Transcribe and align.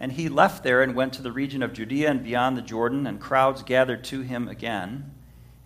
And 0.00 0.12
he 0.12 0.28
left 0.28 0.62
there 0.62 0.82
and 0.82 0.94
went 0.94 1.14
to 1.14 1.22
the 1.22 1.32
region 1.32 1.62
of 1.62 1.72
Judea 1.72 2.10
and 2.10 2.24
beyond 2.24 2.56
the 2.56 2.62
Jordan, 2.62 3.06
and 3.06 3.20
crowds 3.20 3.62
gathered 3.62 4.04
to 4.04 4.20
him 4.20 4.48
again. 4.48 5.12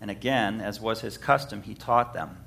And 0.01 0.11
again, 0.11 0.61
as 0.61 0.81
was 0.81 1.01
his 1.01 1.19
custom, 1.19 1.63
he 1.63 1.75
taught 1.75 2.15
them. 2.15 2.45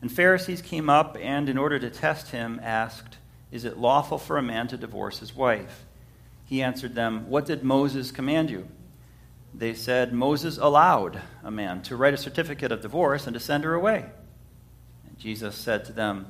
And 0.00 0.10
Pharisees 0.10 0.60
came 0.60 0.90
up 0.90 1.16
and, 1.20 1.48
in 1.48 1.56
order 1.56 1.78
to 1.78 1.88
test 1.88 2.30
him, 2.30 2.60
asked, 2.62 3.18
Is 3.50 3.64
it 3.64 3.78
lawful 3.78 4.18
for 4.18 4.36
a 4.36 4.42
man 4.42 4.66
to 4.68 4.76
divorce 4.76 5.20
his 5.20 5.34
wife? 5.34 5.84
He 6.44 6.62
answered 6.62 6.94
them, 6.94 7.30
What 7.30 7.46
did 7.46 7.62
Moses 7.62 8.10
command 8.10 8.50
you? 8.50 8.66
They 9.54 9.74
said, 9.74 10.12
Moses 10.12 10.58
allowed 10.58 11.20
a 11.44 11.50
man 11.50 11.82
to 11.82 11.96
write 11.96 12.14
a 12.14 12.18
certificate 12.18 12.72
of 12.72 12.80
divorce 12.80 13.26
and 13.26 13.34
to 13.34 13.40
send 13.40 13.64
her 13.64 13.74
away. 13.74 14.06
And 15.06 15.18
Jesus 15.18 15.54
said 15.54 15.84
to 15.86 15.92
them, 15.92 16.26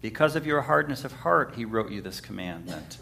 Because 0.00 0.34
of 0.34 0.46
your 0.46 0.62
hardness 0.62 1.04
of 1.04 1.12
heart, 1.12 1.54
he 1.56 1.64
wrote 1.64 1.90
you 1.90 2.00
this 2.00 2.20
commandment. 2.20 2.98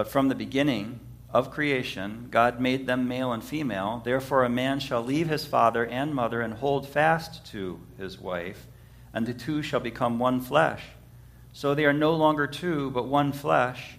But 0.00 0.08
from 0.08 0.30
the 0.30 0.34
beginning 0.34 0.98
of 1.28 1.50
creation, 1.50 2.28
God 2.30 2.58
made 2.58 2.86
them 2.86 3.06
male 3.06 3.32
and 3.32 3.44
female. 3.44 4.00
Therefore, 4.02 4.44
a 4.44 4.48
man 4.48 4.80
shall 4.80 5.04
leave 5.04 5.28
his 5.28 5.44
father 5.44 5.84
and 5.84 6.14
mother 6.14 6.40
and 6.40 6.54
hold 6.54 6.88
fast 6.88 7.44
to 7.52 7.78
his 7.98 8.18
wife, 8.18 8.66
and 9.12 9.26
the 9.26 9.34
two 9.34 9.60
shall 9.60 9.80
become 9.80 10.18
one 10.18 10.40
flesh. 10.40 10.84
So 11.52 11.74
they 11.74 11.84
are 11.84 11.92
no 11.92 12.14
longer 12.14 12.46
two, 12.46 12.90
but 12.92 13.08
one 13.08 13.30
flesh. 13.30 13.98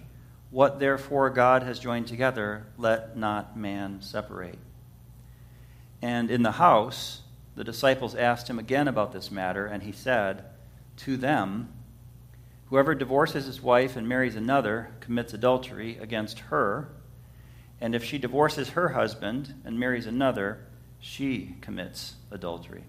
What 0.50 0.80
therefore 0.80 1.30
God 1.30 1.62
has 1.62 1.78
joined 1.78 2.08
together, 2.08 2.66
let 2.76 3.16
not 3.16 3.56
man 3.56 4.02
separate. 4.02 4.58
And 6.02 6.32
in 6.32 6.42
the 6.42 6.50
house, 6.50 7.20
the 7.54 7.62
disciples 7.62 8.16
asked 8.16 8.50
him 8.50 8.58
again 8.58 8.88
about 8.88 9.12
this 9.12 9.30
matter, 9.30 9.66
and 9.66 9.84
he 9.84 9.92
said 9.92 10.46
to 10.96 11.16
them, 11.16 11.68
Whoever 12.72 12.94
divorces 12.94 13.44
his 13.44 13.60
wife 13.60 13.96
and 13.96 14.08
marries 14.08 14.34
another 14.34 14.88
commits 15.00 15.34
adultery 15.34 15.98
against 15.98 16.38
her. 16.38 16.88
And 17.82 17.94
if 17.94 18.02
she 18.02 18.16
divorces 18.16 18.70
her 18.70 18.88
husband 18.88 19.52
and 19.66 19.78
marries 19.78 20.06
another, 20.06 20.58
she 20.98 21.54
commits 21.60 22.14
adultery. 22.30 22.84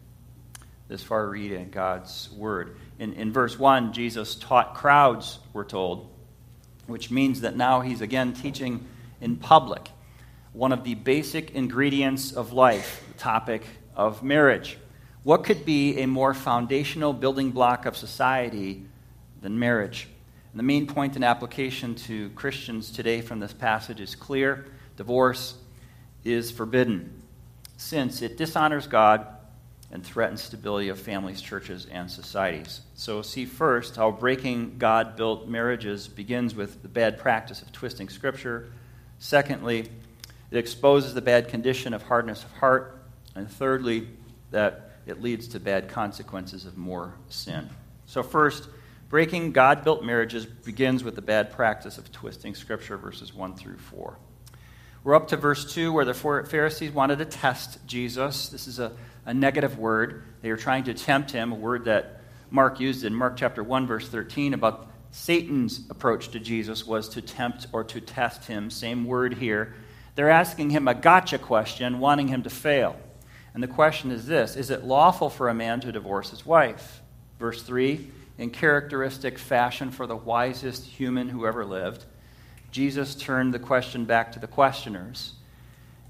This 0.87 1.03
far 1.03 1.27
reading 1.27 1.69
God's 1.69 2.29
word. 2.31 2.77
In, 2.97 3.11
in 3.11 3.33
verse 3.33 3.59
1, 3.59 3.91
Jesus 3.91 4.35
taught 4.35 4.73
crowds, 4.73 5.39
we're 5.51 5.65
told, 5.65 6.09
which 6.87 7.11
means 7.11 7.41
that 7.41 7.57
now 7.57 7.81
he's 7.81 7.99
again 7.99 8.31
teaching 8.31 8.87
in 9.19 9.35
public 9.35 9.89
one 10.53 10.71
of 10.71 10.85
the 10.85 10.95
basic 10.95 11.51
ingredients 11.51 12.31
of 12.31 12.53
life, 12.53 13.03
the 13.11 13.19
topic 13.19 13.65
of 13.97 14.23
marriage. 14.23 14.77
What 15.23 15.43
could 15.43 15.65
be 15.65 15.99
a 15.99 16.05
more 16.05 16.33
foundational 16.33 17.11
building 17.11 17.51
block 17.51 17.85
of 17.85 17.97
society 17.97 18.85
than 19.43 19.59
marriage. 19.59 20.07
And 20.51 20.59
the 20.59 20.63
main 20.63 20.87
point 20.87 21.15
and 21.15 21.23
application 21.23 21.93
to 21.95 22.31
Christians 22.31 22.89
today 22.89 23.21
from 23.21 23.39
this 23.39 23.53
passage 23.53 23.99
is 23.99 24.15
clear 24.15 24.65
divorce 24.95 25.55
is 26.23 26.51
forbidden, 26.51 27.21
since 27.77 28.21
it 28.21 28.37
dishonors 28.37 28.87
God 28.87 29.27
and 29.91 30.03
threatens 30.03 30.41
stability 30.41 30.89
of 30.89 30.99
families, 30.99 31.41
churches, 31.41 31.87
and 31.91 32.09
societies. 32.09 32.81
So, 32.95 33.21
see 33.21 33.45
first 33.45 33.95
how 33.95 34.11
breaking 34.11 34.77
God 34.77 35.15
built 35.15 35.47
marriages 35.47 36.07
begins 36.07 36.55
with 36.55 36.81
the 36.81 36.87
bad 36.87 37.19
practice 37.19 37.61
of 37.61 37.71
twisting 37.71 38.09
Scripture. 38.09 38.71
Secondly, 39.19 39.89
it 40.51 40.57
exposes 40.57 41.13
the 41.13 41.21
bad 41.21 41.49
condition 41.49 41.93
of 41.93 42.03
hardness 42.03 42.43
of 42.43 42.51
heart. 42.53 43.03
And 43.35 43.49
thirdly, 43.49 44.07
that 44.51 44.91
it 45.05 45.21
leads 45.21 45.47
to 45.49 45.59
bad 45.59 45.89
consequences 45.89 46.65
of 46.65 46.77
more 46.77 47.13
sin. 47.29 47.69
So, 48.05 48.23
first, 48.23 48.69
Breaking 49.13 49.51
God 49.51 49.83
built 49.83 50.03
marriages 50.03 50.43
begins 50.43 51.03
with 51.03 51.13
the 51.13 51.21
bad 51.21 51.51
practice 51.51 51.99
of 51.99 52.11
twisting 52.11 52.55
Scripture, 52.55 52.97
verses 52.97 53.31
1 53.31 53.55
through 53.55 53.77
4. 53.77 54.17
We're 55.03 55.13
up 55.13 55.27
to 55.27 55.37
verse 55.37 55.71
2, 55.71 55.93
where 55.93 56.03
the 56.03 56.15
Pharisees 56.15 56.89
wanted 56.89 57.19
to 57.19 57.25
test 57.25 57.77
Jesus. 57.85 58.49
This 58.49 58.65
is 58.65 58.79
a, 58.79 58.91
a 59.27 59.31
negative 59.31 59.77
word. 59.77 60.23
They 60.41 60.49
were 60.49 60.57
trying 60.57 60.85
to 60.85 60.95
tempt 60.95 61.29
him, 61.29 61.51
a 61.51 61.55
word 61.55 61.85
that 61.85 62.21
Mark 62.49 62.79
used 62.79 63.05
in 63.05 63.13
Mark 63.13 63.37
chapter 63.37 63.61
1, 63.61 63.85
verse 63.85 64.09
13, 64.09 64.55
about 64.55 64.89
Satan's 65.11 65.81
approach 65.91 66.29
to 66.29 66.39
Jesus 66.39 66.87
was 66.87 67.07
to 67.09 67.21
tempt 67.21 67.67
or 67.71 67.83
to 67.83 68.01
test 68.01 68.45
him. 68.45 68.71
Same 68.71 69.05
word 69.05 69.35
here. 69.35 69.75
They're 70.15 70.31
asking 70.31 70.71
him 70.71 70.87
a 70.87 70.95
gotcha 70.95 71.37
question, 71.37 71.99
wanting 71.99 72.29
him 72.29 72.41
to 72.41 72.49
fail. 72.49 72.99
And 73.53 73.61
the 73.61 73.67
question 73.67 74.09
is 74.09 74.25
this 74.25 74.55
Is 74.55 74.71
it 74.71 74.83
lawful 74.83 75.29
for 75.29 75.49
a 75.49 75.53
man 75.53 75.81
to 75.81 75.91
divorce 75.91 76.31
his 76.31 76.47
wife? 76.47 77.03
Verse 77.37 77.61
3 77.61 78.09
in 78.37 78.49
characteristic 78.49 79.37
fashion 79.37 79.91
for 79.91 80.07
the 80.07 80.15
wisest 80.15 80.85
human 80.85 81.29
who 81.29 81.45
ever 81.45 81.65
lived, 81.65 82.05
Jesus 82.71 83.15
turned 83.15 83.53
the 83.53 83.59
question 83.59 84.05
back 84.05 84.31
to 84.31 84.39
the 84.39 84.47
questioners 84.47 85.33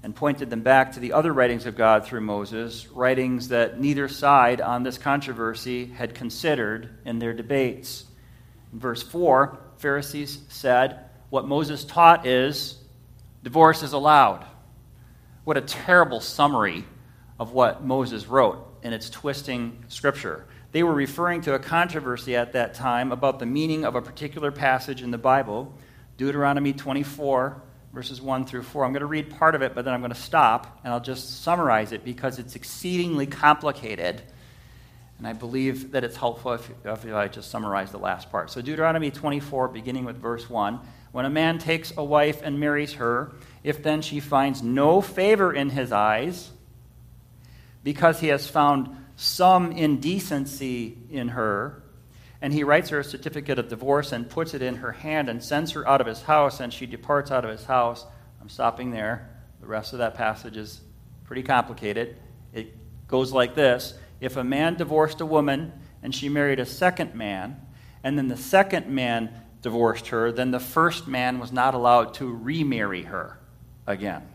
and 0.02 0.14
pointed 0.14 0.50
them 0.50 0.62
back 0.62 0.92
to 0.92 1.00
the 1.00 1.12
other 1.12 1.32
writings 1.32 1.66
of 1.66 1.76
God 1.76 2.04
through 2.04 2.20
Moses, 2.20 2.88
writings 2.88 3.48
that 3.48 3.80
neither 3.80 4.08
side 4.08 4.60
on 4.60 4.82
this 4.82 4.98
controversy 4.98 5.86
had 5.86 6.14
considered 6.14 6.90
in 7.04 7.18
their 7.18 7.32
debates. 7.32 8.04
In 8.72 8.80
verse 8.80 9.02
4, 9.02 9.58
Pharisees 9.78 10.40
said, 10.48 11.00
What 11.30 11.46
Moses 11.46 11.84
taught 11.84 12.26
is 12.26 12.78
divorce 13.42 13.82
is 13.82 13.92
allowed. 13.92 14.46
What 15.44 15.56
a 15.56 15.62
terrible 15.62 16.20
summary 16.20 16.84
of 17.38 17.52
what 17.52 17.84
Moses 17.84 18.26
wrote, 18.26 18.78
in 18.82 18.92
it's 18.92 19.10
twisting 19.10 19.84
Scripture. 19.88 20.46
They 20.74 20.82
were 20.82 20.92
referring 20.92 21.42
to 21.42 21.54
a 21.54 21.60
controversy 21.60 22.34
at 22.34 22.54
that 22.54 22.74
time 22.74 23.12
about 23.12 23.38
the 23.38 23.46
meaning 23.46 23.84
of 23.84 23.94
a 23.94 24.02
particular 24.02 24.50
passage 24.50 25.02
in 25.02 25.12
the 25.12 25.18
Bible, 25.18 25.72
Deuteronomy 26.16 26.72
24, 26.72 27.62
verses 27.92 28.20
1 28.20 28.44
through 28.44 28.64
4. 28.64 28.84
I'm 28.84 28.90
going 28.90 28.98
to 28.98 29.06
read 29.06 29.30
part 29.38 29.54
of 29.54 29.62
it, 29.62 29.76
but 29.76 29.84
then 29.84 29.94
I'm 29.94 30.00
going 30.00 30.12
to 30.12 30.20
stop 30.20 30.80
and 30.82 30.92
I'll 30.92 30.98
just 30.98 31.44
summarize 31.44 31.92
it 31.92 32.04
because 32.04 32.40
it's 32.40 32.56
exceedingly 32.56 33.28
complicated. 33.28 34.20
And 35.18 35.28
I 35.28 35.32
believe 35.32 35.92
that 35.92 36.02
it's 36.02 36.16
helpful 36.16 36.54
if, 36.54 36.68
if 36.84 37.06
I 37.06 37.28
just 37.28 37.52
summarize 37.52 37.92
the 37.92 37.98
last 37.98 38.32
part. 38.32 38.50
So, 38.50 38.60
Deuteronomy 38.60 39.12
24, 39.12 39.68
beginning 39.68 40.04
with 40.04 40.16
verse 40.16 40.50
1 40.50 40.80
When 41.12 41.24
a 41.24 41.30
man 41.30 41.58
takes 41.58 41.92
a 41.96 42.02
wife 42.02 42.42
and 42.42 42.58
marries 42.58 42.94
her, 42.94 43.30
if 43.62 43.80
then 43.84 44.02
she 44.02 44.18
finds 44.18 44.60
no 44.60 45.00
favor 45.00 45.52
in 45.52 45.70
his 45.70 45.92
eyes, 45.92 46.50
because 47.84 48.18
he 48.18 48.26
has 48.26 48.48
found 48.48 49.03
some 49.16 49.72
indecency 49.72 50.98
in 51.10 51.28
her. 51.28 51.82
And 52.40 52.52
he 52.52 52.64
writes 52.64 52.90
her 52.90 53.00
a 53.00 53.04
certificate 53.04 53.58
of 53.58 53.68
divorce 53.68 54.12
and 54.12 54.28
puts 54.28 54.54
it 54.54 54.62
in 54.62 54.76
her 54.76 54.92
hand 54.92 55.28
and 55.28 55.42
sends 55.42 55.72
her 55.72 55.88
out 55.88 56.00
of 56.00 56.06
his 56.06 56.22
house, 56.22 56.60
and 56.60 56.72
she 56.72 56.86
departs 56.86 57.30
out 57.30 57.44
of 57.44 57.50
his 57.50 57.64
house. 57.64 58.04
I'm 58.40 58.48
stopping 58.48 58.90
there. 58.90 59.30
The 59.60 59.66
rest 59.66 59.92
of 59.92 60.00
that 60.00 60.14
passage 60.14 60.56
is 60.56 60.80
pretty 61.24 61.42
complicated. 61.42 62.16
It 62.52 62.76
goes 63.08 63.32
like 63.32 63.54
this 63.54 63.94
If 64.20 64.36
a 64.36 64.44
man 64.44 64.74
divorced 64.74 65.20
a 65.20 65.26
woman 65.26 65.72
and 66.02 66.14
she 66.14 66.28
married 66.28 66.60
a 66.60 66.66
second 66.66 67.14
man, 67.14 67.60
and 68.02 68.18
then 68.18 68.28
the 68.28 68.36
second 68.36 68.88
man 68.88 69.30
divorced 69.62 70.08
her, 70.08 70.30
then 70.30 70.50
the 70.50 70.60
first 70.60 71.08
man 71.08 71.38
was 71.38 71.50
not 71.50 71.72
allowed 71.72 72.12
to 72.14 72.30
remarry 72.30 73.04
her 73.04 73.38
again. 73.86 74.28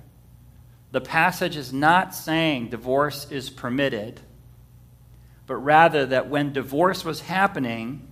The 0.91 1.01
passage 1.01 1.55
is 1.55 1.71
not 1.71 2.15
saying 2.15 2.69
divorce 2.69 3.29
is 3.29 3.51
permitted 3.51 4.19
but 5.49 5.55
rather 5.55 6.05
that 6.05 6.29
when 6.29 6.53
divorce 6.53 7.03
was 7.03 7.21
happening, 7.21 8.07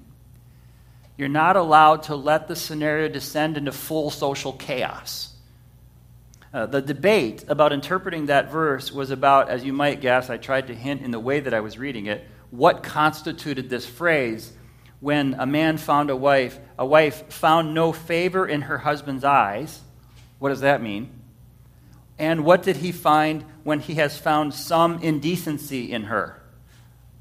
you're 1.17 1.29
not 1.29 1.55
allowed 1.55 2.01
to 2.01 2.15
let 2.15 2.47
the 2.47 2.55
scenario 2.55 3.07
descend 3.07 3.57
into 3.57 3.71
full 3.71 4.09
social 4.09 4.53
chaos. 4.53 5.35
Uh, 6.51 6.65
the 6.65 6.81
debate 6.81 7.45
about 7.47 7.73
interpreting 7.73 8.25
that 8.25 8.49
verse 8.49 8.91
was 8.91 9.11
about, 9.11 9.49
as 9.49 9.63
you 9.63 9.71
might 9.71 10.01
guess, 10.01 10.31
I 10.31 10.37
tried 10.37 10.65
to 10.69 10.73
hint 10.73 11.03
in 11.03 11.11
the 11.11 11.19
way 11.19 11.39
that 11.39 11.53
I 11.53 11.59
was 11.59 11.77
reading 11.77 12.07
it, 12.07 12.27
what 12.49 12.81
constituted 12.81 13.69
this 13.69 13.85
phrase 13.85 14.51
when 14.99 15.35
a 15.37 15.45
man 15.45 15.77
found 15.77 16.09
a 16.09 16.15
wife, 16.15 16.57
a 16.79 16.87
wife 16.87 17.31
found 17.31 17.75
no 17.75 17.93
favor 17.93 18.47
in 18.47 18.63
her 18.63 18.79
husband's 18.79 19.23
eyes. 19.23 19.79
What 20.39 20.49
does 20.49 20.61
that 20.61 20.81
mean? 20.81 21.11
And 22.17 22.43
what 22.43 22.63
did 22.63 22.77
he 22.77 22.91
find 22.91 23.45
when 23.63 23.79
he 23.79 23.93
has 23.95 24.17
found 24.17 24.55
some 24.55 25.03
indecency 25.03 25.91
in 25.91 26.05
her? 26.05 26.41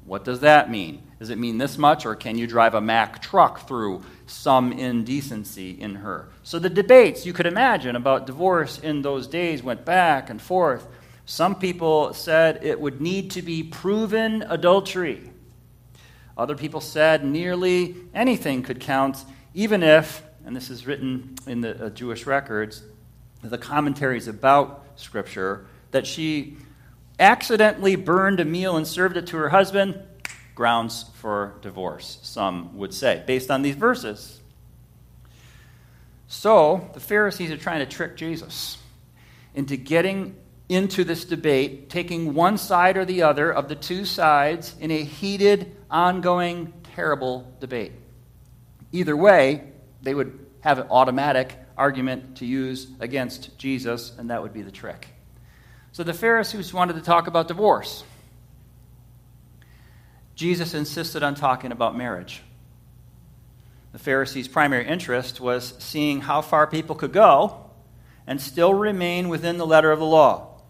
What 0.07 0.23
does 0.23 0.39
that 0.39 0.71
mean? 0.71 1.03
Does 1.19 1.29
it 1.29 1.37
mean 1.37 1.57
this 1.57 1.77
much, 1.77 2.05
or 2.05 2.15
can 2.15 2.37
you 2.37 2.47
drive 2.47 2.73
a 2.73 2.79
Mack 2.81 3.21
truck 3.21 3.67
through 3.67 4.03
some 4.25 4.71
indecency 4.71 5.71
in 5.71 5.95
her? 5.95 6.29
So 6.43 6.59
the 6.59 6.69
debates 6.69 7.25
you 7.25 7.33
could 7.33 7.45
imagine 7.45 7.97
about 7.97 8.25
divorce 8.25 8.79
in 8.79 9.01
those 9.01 9.27
days 9.27 9.61
went 9.61 9.83
back 9.83 10.29
and 10.29 10.41
forth. 10.41 10.87
Some 11.25 11.55
people 11.55 12.13
said 12.13 12.59
it 12.63 12.79
would 12.79 13.01
need 13.01 13.31
to 13.31 13.41
be 13.41 13.63
proven 13.63 14.43
adultery. 14.43 15.29
Other 16.37 16.55
people 16.55 16.79
said 16.79 17.25
nearly 17.25 17.97
anything 18.13 18.63
could 18.63 18.79
count, 18.79 19.25
even 19.53 19.83
if, 19.83 20.23
and 20.45 20.55
this 20.55 20.69
is 20.69 20.87
written 20.87 21.35
in 21.47 21.59
the 21.59 21.87
uh, 21.87 21.89
Jewish 21.89 22.25
records, 22.25 22.81
the 23.41 23.57
commentaries 23.57 24.29
about 24.29 24.85
Scripture, 24.95 25.65
that 25.91 26.07
she 26.07 26.55
accidentally 27.19 27.95
burned 27.95 28.39
a 28.39 28.45
meal 28.45 28.77
and 28.77 28.87
served 28.87 29.17
it 29.17 29.27
to 29.27 29.37
her 29.37 29.49
husband, 29.49 30.01
grounds 30.55 31.05
for 31.15 31.55
divorce, 31.61 32.19
some 32.23 32.77
would 32.77 32.93
say, 32.93 33.23
based 33.25 33.51
on 33.51 33.61
these 33.61 33.75
verses. 33.75 34.39
So 36.27 36.89
the 36.93 36.99
Pharisees 36.99 37.51
are 37.51 37.57
trying 37.57 37.79
to 37.79 37.85
trick 37.85 38.17
Jesus 38.17 38.77
into 39.55 39.77
getting 39.77 40.35
into 40.69 41.03
this 41.03 41.23
debate, 41.23 41.89
taking 41.89 42.33
one 42.33 42.57
side 42.57 42.97
or 42.97 43.05
the 43.05 43.23
other 43.23 43.51
of 43.51 43.69
the 43.69 43.75
two 43.75 44.03
sides 44.03 44.75
in 44.79 44.91
a 44.91 45.03
heated, 45.03 45.75
ongoing, 45.89 46.73
terrible 46.95 47.53
debate. 47.59 47.93
Either 48.91 49.15
way, 49.15 49.63
they 50.01 50.13
would 50.13 50.45
have 50.61 50.79
an 50.79 50.87
automatic 50.89 51.57
argument 51.77 52.37
to 52.37 52.45
use 52.45 52.87
against 52.99 53.57
Jesus, 53.57 54.11
and 54.17 54.29
that 54.29 54.41
would 54.41 54.53
be 54.53 54.61
the 54.61 54.71
trick. 54.71 55.07
So 55.97 56.03
the 56.03 56.13
Pharisees 56.13 56.71
wanted 56.75 56.93
to 56.97 57.01
talk 57.01 57.25
about 57.25 57.47
divorce. 57.47 58.03
Jesus 60.35 60.75
insisted 60.75 61.23
on 61.23 61.33
talking 61.33 61.71
about 61.71 61.97
marriage. 61.97 62.43
The 63.93 63.97
Pharisees' 63.97 64.47
primary 64.47 64.85
interest 64.85 65.41
was 65.41 65.73
seeing 65.79 66.21
how 66.21 66.43
far 66.43 66.67
people 66.67 66.95
could 66.95 67.13
go 67.13 67.71
and 68.27 68.39
still 68.39 68.75
remain 68.75 69.27
within 69.27 69.57
the 69.57 69.65
letter 69.65 69.91
of 69.91 69.97
the 69.97 70.05
law. 70.05 70.61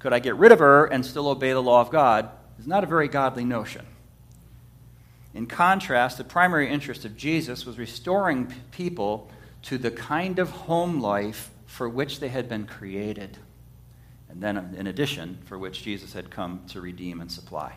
Could 0.00 0.12
I 0.12 0.18
get 0.18 0.36
rid 0.36 0.52
of 0.52 0.58
her 0.58 0.84
and 0.84 1.06
still 1.06 1.28
obey 1.28 1.52
the 1.52 1.62
law 1.62 1.80
of 1.80 1.88
God? 1.88 2.28
Is 2.58 2.66
not 2.66 2.84
a 2.84 2.86
very 2.86 3.08
godly 3.08 3.46
notion. 3.46 3.86
In 5.32 5.46
contrast, 5.46 6.18
the 6.18 6.24
primary 6.24 6.68
interest 6.68 7.06
of 7.06 7.16
Jesus 7.16 7.64
was 7.64 7.78
restoring 7.78 8.52
people 8.70 9.30
to 9.62 9.78
the 9.78 9.90
kind 9.90 10.38
of 10.38 10.50
home 10.50 11.00
life 11.00 11.48
for 11.64 11.88
which 11.88 12.20
they 12.20 12.28
had 12.28 12.50
been 12.50 12.66
created, 12.66 13.38
and 14.30 14.42
then, 14.42 14.74
in 14.76 14.86
addition, 14.86 15.38
for 15.46 15.58
which 15.58 15.82
Jesus 15.82 16.12
had 16.12 16.30
come 16.30 16.62
to 16.68 16.80
redeem 16.80 17.20
and 17.20 17.30
supply. 17.30 17.74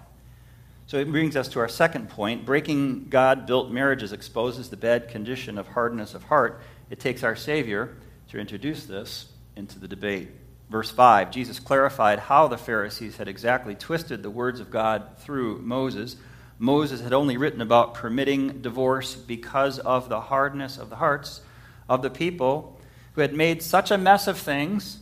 So 0.87 0.97
it 0.97 1.09
brings 1.09 1.37
us 1.37 1.47
to 1.49 1.59
our 1.59 1.69
second 1.69 2.09
point. 2.09 2.45
Breaking 2.45 3.07
God 3.09 3.45
built 3.45 3.71
marriages 3.71 4.11
exposes 4.11 4.69
the 4.69 4.77
bad 4.77 5.07
condition 5.07 5.57
of 5.57 5.69
hardness 5.69 6.13
of 6.13 6.23
heart. 6.23 6.61
It 6.89 6.99
takes 6.99 7.23
our 7.23 7.35
Savior 7.35 7.95
to 8.29 8.39
introduce 8.39 8.85
this 8.85 9.31
into 9.55 9.79
the 9.79 9.87
debate. 9.87 10.31
Verse 10.69 10.91
5 10.91 11.31
Jesus 11.31 11.59
clarified 11.59 12.19
how 12.19 12.47
the 12.47 12.57
Pharisees 12.57 13.17
had 13.17 13.27
exactly 13.27 13.75
twisted 13.75 14.23
the 14.23 14.29
words 14.29 14.59
of 14.59 14.71
God 14.71 15.17
through 15.17 15.59
Moses. 15.59 16.17
Moses 16.59 17.01
had 17.01 17.13
only 17.13 17.37
written 17.37 17.61
about 17.61 17.93
permitting 17.93 18.61
divorce 18.61 19.15
because 19.15 19.79
of 19.79 20.09
the 20.09 20.21
hardness 20.21 20.77
of 20.77 20.89
the 20.89 20.97
hearts 20.97 21.41
of 21.89 22.01
the 22.01 22.09
people 22.09 22.79
who 23.13 23.21
had 23.21 23.33
made 23.33 23.61
such 23.61 23.91
a 23.91 23.97
mess 23.97 24.27
of 24.27 24.37
things 24.37 25.00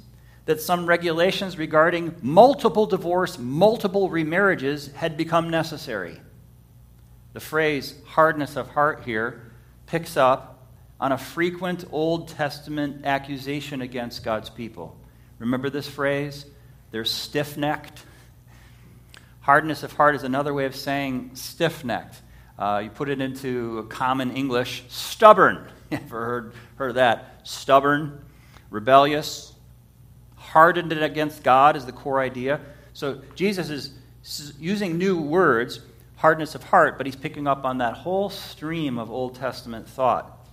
that 0.49 0.59
some 0.59 0.87
regulations 0.87 1.59
regarding 1.59 2.15
multiple 2.23 2.87
divorce, 2.87 3.37
multiple 3.37 4.09
remarriages 4.09 4.91
had 4.93 5.15
become 5.15 5.51
necessary. 5.51 6.19
The 7.33 7.39
phrase 7.39 7.93
hardness 8.07 8.55
of 8.55 8.67
heart 8.69 9.03
here 9.05 9.43
picks 9.85 10.17
up 10.17 10.67
on 10.99 11.11
a 11.11 11.19
frequent 11.19 11.85
Old 11.91 12.29
Testament 12.29 13.05
accusation 13.05 13.83
against 13.83 14.23
God's 14.23 14.49
people. 14.49 14.97
Remember 15.37 15.69
this 15.69 15.87
phrase? 15.87 16.47
They're 16.89 17.05
stiff 17.05 17.55
necked. 17.55 18.01
Hardness 19.41 19.83
of 19.83 19.93
heart 19.93 20.15
is 20.15 20.23
another 20.23 20.51
way 20.51 20.65
of 20.65 20.75
saying 20.75 21.35
stiff 21.35 21.85
necked. 21.85 22.19
Uh, 22.57 22.81
you 22.85 22.89
put 22.89 23.09
it 23.09 23.21
into 23.21 23.85
common 23.89 24.31
English, 24.31 24.83
stubborn. 24.87 25.69
Ever 25.91 26.25
heard, 26.25 26.53
heard 26.77 26.89
of 26.89 26.95
that? 26.95 27.41
Stubborn, 27.43 28.25
rebellious, 28.71 29.48
hardened 30.49 30.91
it 30.91 31.03
against 31.03 31.43
God 31.43 31.75
is 31.75 31.85
the 31.85 31.91
core 31.91 32.19
idea. 32.19 32.59
So 32.93 33.21
Jesus 33.35 33.69
is 33.69 33.93
using 34.59 34.97
new 34.97 35.21
words, 35.21 35.79
hardness 36.15 36.55
of 36.55 36.63
heart, 36.63 36.97
but 36.97 37.05
he's 37.05 37.15
picking 37.15 37.47
up 37.47 37.65
on 37.65 37.77
that 37.77 37.93
whole 37.93 38.29
stream 38.29 38.97
of 38.97 39.11
Old 39.11 39.35
Testament 39.35 39.87
thought. 39.87 40.47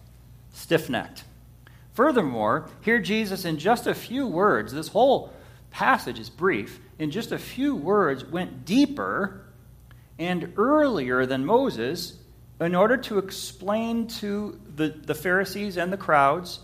Stiff 0.52 0.88
necked. 0.88 1.25
Furthermore, 1.94 2.69
here 2.82 3.00
Jesus, 3.00 3.44
in 3.44 3.58
just 3.58 3.87
a 3.87 3.94
few 3.94 4.26
words, 4.26 4.72
this 4.72 4.88
whole 4.88 5.32
passage 5.70 6.19
is 6.19 6.28
brief, 6.28 6.78
in 6.99 7.10
just 7.10 7.32
a 7.32 7.38
few 7.38 7.75
words, 7.75 8.25
went 8.25 8.64
deeper 8.64 9.46
and 10.19 10.52
earlier 10.56 11.25
than 11.25 11.44
Moses 11.44 12.19
in 12.60 12.75
order 12.75 12.96
to 12.96 13.19
explain 13.19 14.06
to 14.06 14.58
the, 14.75 14.88
the 14.88 15.14
Pharisees 15.14 15.76
and 15.76 15.92
the 15.92 15.96
crowds 15.96 16.60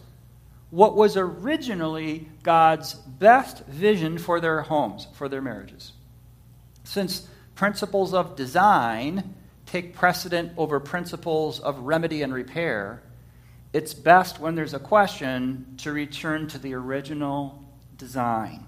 what 0.72 0.96
was 0.96 1.18
originally 1.18 2.26
God's 2.42 2.94
best 2.94 3.62
vision 3.66 4.16
for 4.16 4.40
their 4.40 4.62
homes, 4.62 5.06
for 5.12 5.28
their 5.28 5.42
marriages. 5.42 5.92
Since 6.84 7.28
principles 7.54 8.14
of 8.14 8.36
design 8.36 9.34
take 9.66 9.94
precedent 9.94 10.52
over 10.56 10.80
principles 10.80 11.60
of 11.60 11.80
remedy 11.80 12.22
and 12.22 12.32
repair, 12.32 13.02
it's 13.74 13.92
best 13.92 14.40
when 14.40 14.54
there's 14.54 14.72
a 14.72 14.78
question 14.78 15.74
to 15.76 15.92
return 15.92 16.48
to 16.48 16.58
the 16.58 16.72
original 16.72 17.62
design. 17.98 18.66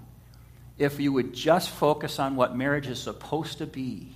If 0.77 0.99
you 0.99 1.11
would 1.11 1.33
just 1.33 1.71
focus 1.71 2.19
on 2.19 2.35
what 2.35 2.55
marriage 2.55 2.87
is 2.87 3.01
supposed 3.01 3.57
to 3.57 3.65
be, 3.65 4.15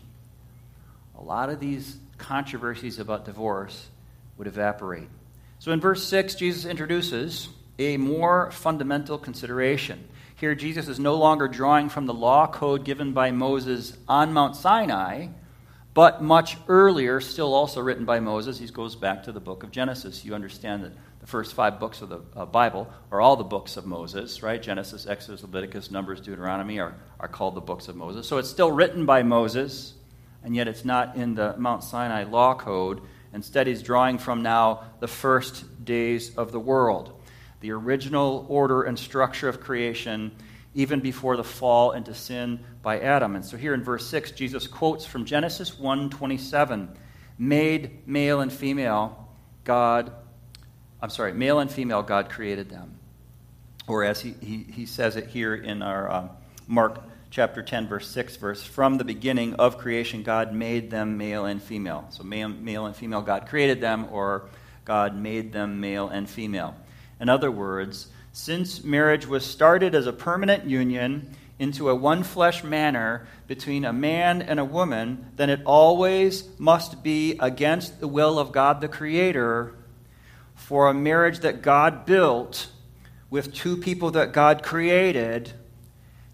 a 1.18 1.24
lot 1.24 1.50
of 1.50 1.60
these 1.60 1.98
controversies 2.20 3.00
about 3.00 3.26
divorce 3.26 3.88
would 4.38 4.46
evaporate. 4.46 5.10
So 5.58 5.72
in 5.72 5.80
verse 5.80 6.04
6, 6.04 6.36
Jesus 6.36 6.66
introduces 6.66 7.50
a 7.80 7.98
more 7.98 8.52
fundamental 8.52 9.18
consideration. 9.18 10.08
Here, 10.36 10.54
Jesus 10.54 10.88
is 10.88 11.00
no 11.00 11.16
longer 11.16 11.48
drawing 11.48 11.90
from 11.90 12.06
the 12.06 12.14
law 12.14 12.46
code 12.46 12.84
given 12.84 13.14
by 13.14 13.32
Moses 13.32 13.98
on 14.08 14.34
Mount 14.34 14.56
Sinai, 14.56 15.28
but 15.94 16.22
much 16.22 16.58
earlier, 16.68 17.20
still 17.20 17.54
also 17.54 17.82
written 17.82 18.06
by 18.06 18.20
Moses. 18.20 18.60
He 18.60 18.68
goes 18.68 18.96
back 18.96 19.24
to 19.24 19.32
the 19.32 19.40
book 19.40 19.64
of 19.64 19.72
Genesis. 19.72 20.24
You 20.24 20.36
understand 20.36 20.84
that 20.84 20.92
the 21.20 21.28
first 21.28 21.54
five 21.54 21.80
books 21.80 22.02
of 22.02 22.10
the 22.10 22.22
uh, 22.36 22.46
Bible 22.46 22.88
are 23.12 23.20
all 23.20 23.36
the 23.36 23.44
books 23.44 23.76
of 23.76 23.86
Moses, 23.86 24.44
right? 24.44 24.62
Genesis, 24.62 25.08
Exodus, 25.08 25.42
Leviticus, 25.42 25.92
Numbers, 25.92 26.22
Deuteronomy 26.22 26.80
are, 26.80 26.96
are 27.20 27.28
called 27.28 27.56
the 27.56 27.62
books 27.62 27.88
of 27.88 27.96
Moses. 27.96 28.28
So 28.28 28.38
it's 28.38 28.50
still 28.50 28.72
written 28.72 29.06
by 29.06 29.24
Moses, 29.24 29.94
and 30.44 30.56
yet 30.56 30.68
it's 30.68 30.86
not 30.86 31.16
in 31.16 31.36
the 31.36 31.56
Mount 31.58 31.84
Sinai 31.84 32.24
law 32.24 32.56
code. 32.56 33.02
Instead, 33.34 33.68
he's 33.68 33.84
drawing 33.84 34.18
from 34.18 34.42
now 34.42 34.84
the 35.02 35.08
first 35.08 35.84
days 35.84 36.36
of 36.38 36.52
the 36.52 36.60
world 36.60 37.19
the 37.62 37.72
original 37.72 38.46
order 38.50 38.84
and 38.84 38.98
structure 38.98 39.50
of 39.50 39.60
creation 39.60 40.32
even 40.74 41.00
before 41.00 41.36
the 41.36 41.44
fall 41.44 41.92
into 41.92 42.14
sin 42.14 42.60
by 42.82 43.00
Adam. 43.00 43.36
And 43.36 43.44
so 43.44 43.58
here 43.58 43.74
in 43.74 43.84
verse 43.84 44.08
6 44.08 44.32
Jesus 44.32 44.68
quotes 44.68 45.06
from 45.06 45.26
Genesis 45.26 45.72
1:27, 45.72 46.90
made 47.38 48.08
male 48.08 48.42
and 48.42 48.52
female 48.52 49.28
God 49.64 50.12
I'm 51.02 51.10
sorry, 51.10 51.32
male 51.34 51.60
and 51.60 51.72
female 51.72 52.04
God 52.04 52.30
created 52.30 52.70
them. 52.70 53.00
Or 53.88 54.04
as 54.04 54.20
he, 54.20 54.36
he, 54.42 54.66
he 54.70 54.86
says 54.86 55.16
it 55.16 55.28
here 55.28 55.56
in 55.56 55.82
our 55.82 56.12
uh, 56.12 56.28
Mark 56.68 57.02
chapter 57.32 57.62
10 57.62 57.88
verse 57.88 58.10
6 58.10 58.36
verse 58.38 58.64
from 58.64 58.98
the 58.98 59.04
beginning 59.04 59.54
of 59.56 59.78
creation 59.78 60.24
God 60.24 60.54
made 60.54 60.92
them 60.92 61.18
male 61.18 61.46
and 61.46 61.62
female. 61.62 62.06
So 62.10 62.24
male, 62.24 62.50
male 62.50 62.86
and 62.86 62.96
female 62.96 63.22
God 63.22 63.48
created 63.48 63.82
them 63.82 64.08
or 64.12 64.50
God 64.84 65.16
made 65.16 65.54
them 65.54 65.80
male 65.80 66.10
and 66.10 66.30
female. 66.30 66.76
In 67.20 67.30
other 67.30 67.52
words, 67.52 68.08
since 68.32 68.84
marriage 68.84 69.28
was 69.28 69.46
started 69.46 69.94
as 69.96 70.08
a 70.08 70.14
permanent 70.14 70.66
union 70.66 71.36
into 71.58 71.90
a 71.90 71.96
one 71.96 72.24
flesh 72.24 72.64
manner 72.64 73.28
between 73.48 73.84
a 73.84 73.92
man 73.92 74.42
and 74.42 74.60
a 74.60 74.66
woman, 74.66 75.32
then 75.36 75.50
it 75.50 75.62
always 75.66 76.48
must 76.58 77.04
be 77.04 77.38
against 77.40 78.00
the 78.00 78.08
will 78.08 78.40
of 78.40 78.52
God 78.52 78.80
the 78.80 78.88
Creator 78.88 79.76
for 80.56 80.88
a 80.88 80.94
marriage 80.94 81.40
that 81.40 81.62
God 81.62 82.06
built 82.06 82.68
with 83.30 83.54
two 83.54 83.78
people 83.78 84.12
that 84.12 84.32
God 84.32 84.64
created 84.64 85.52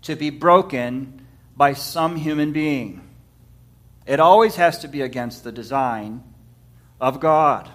to 0.03 0.15
be 0.15 0.29
broken 0.29 1.25
by 1.57 1.73
some 1.73 2.15
human 2.15 2.51
being. 2.51 3.01
It 4.05 4.19
always 4.19 4.55
has 4.57 4.79
to 4.79 4.87
be 4.87 5.01
against 5.01 5.43
the 5.43 5.51
design 5.51 6.23
of 7.01 7.19
God. 7.19 7.69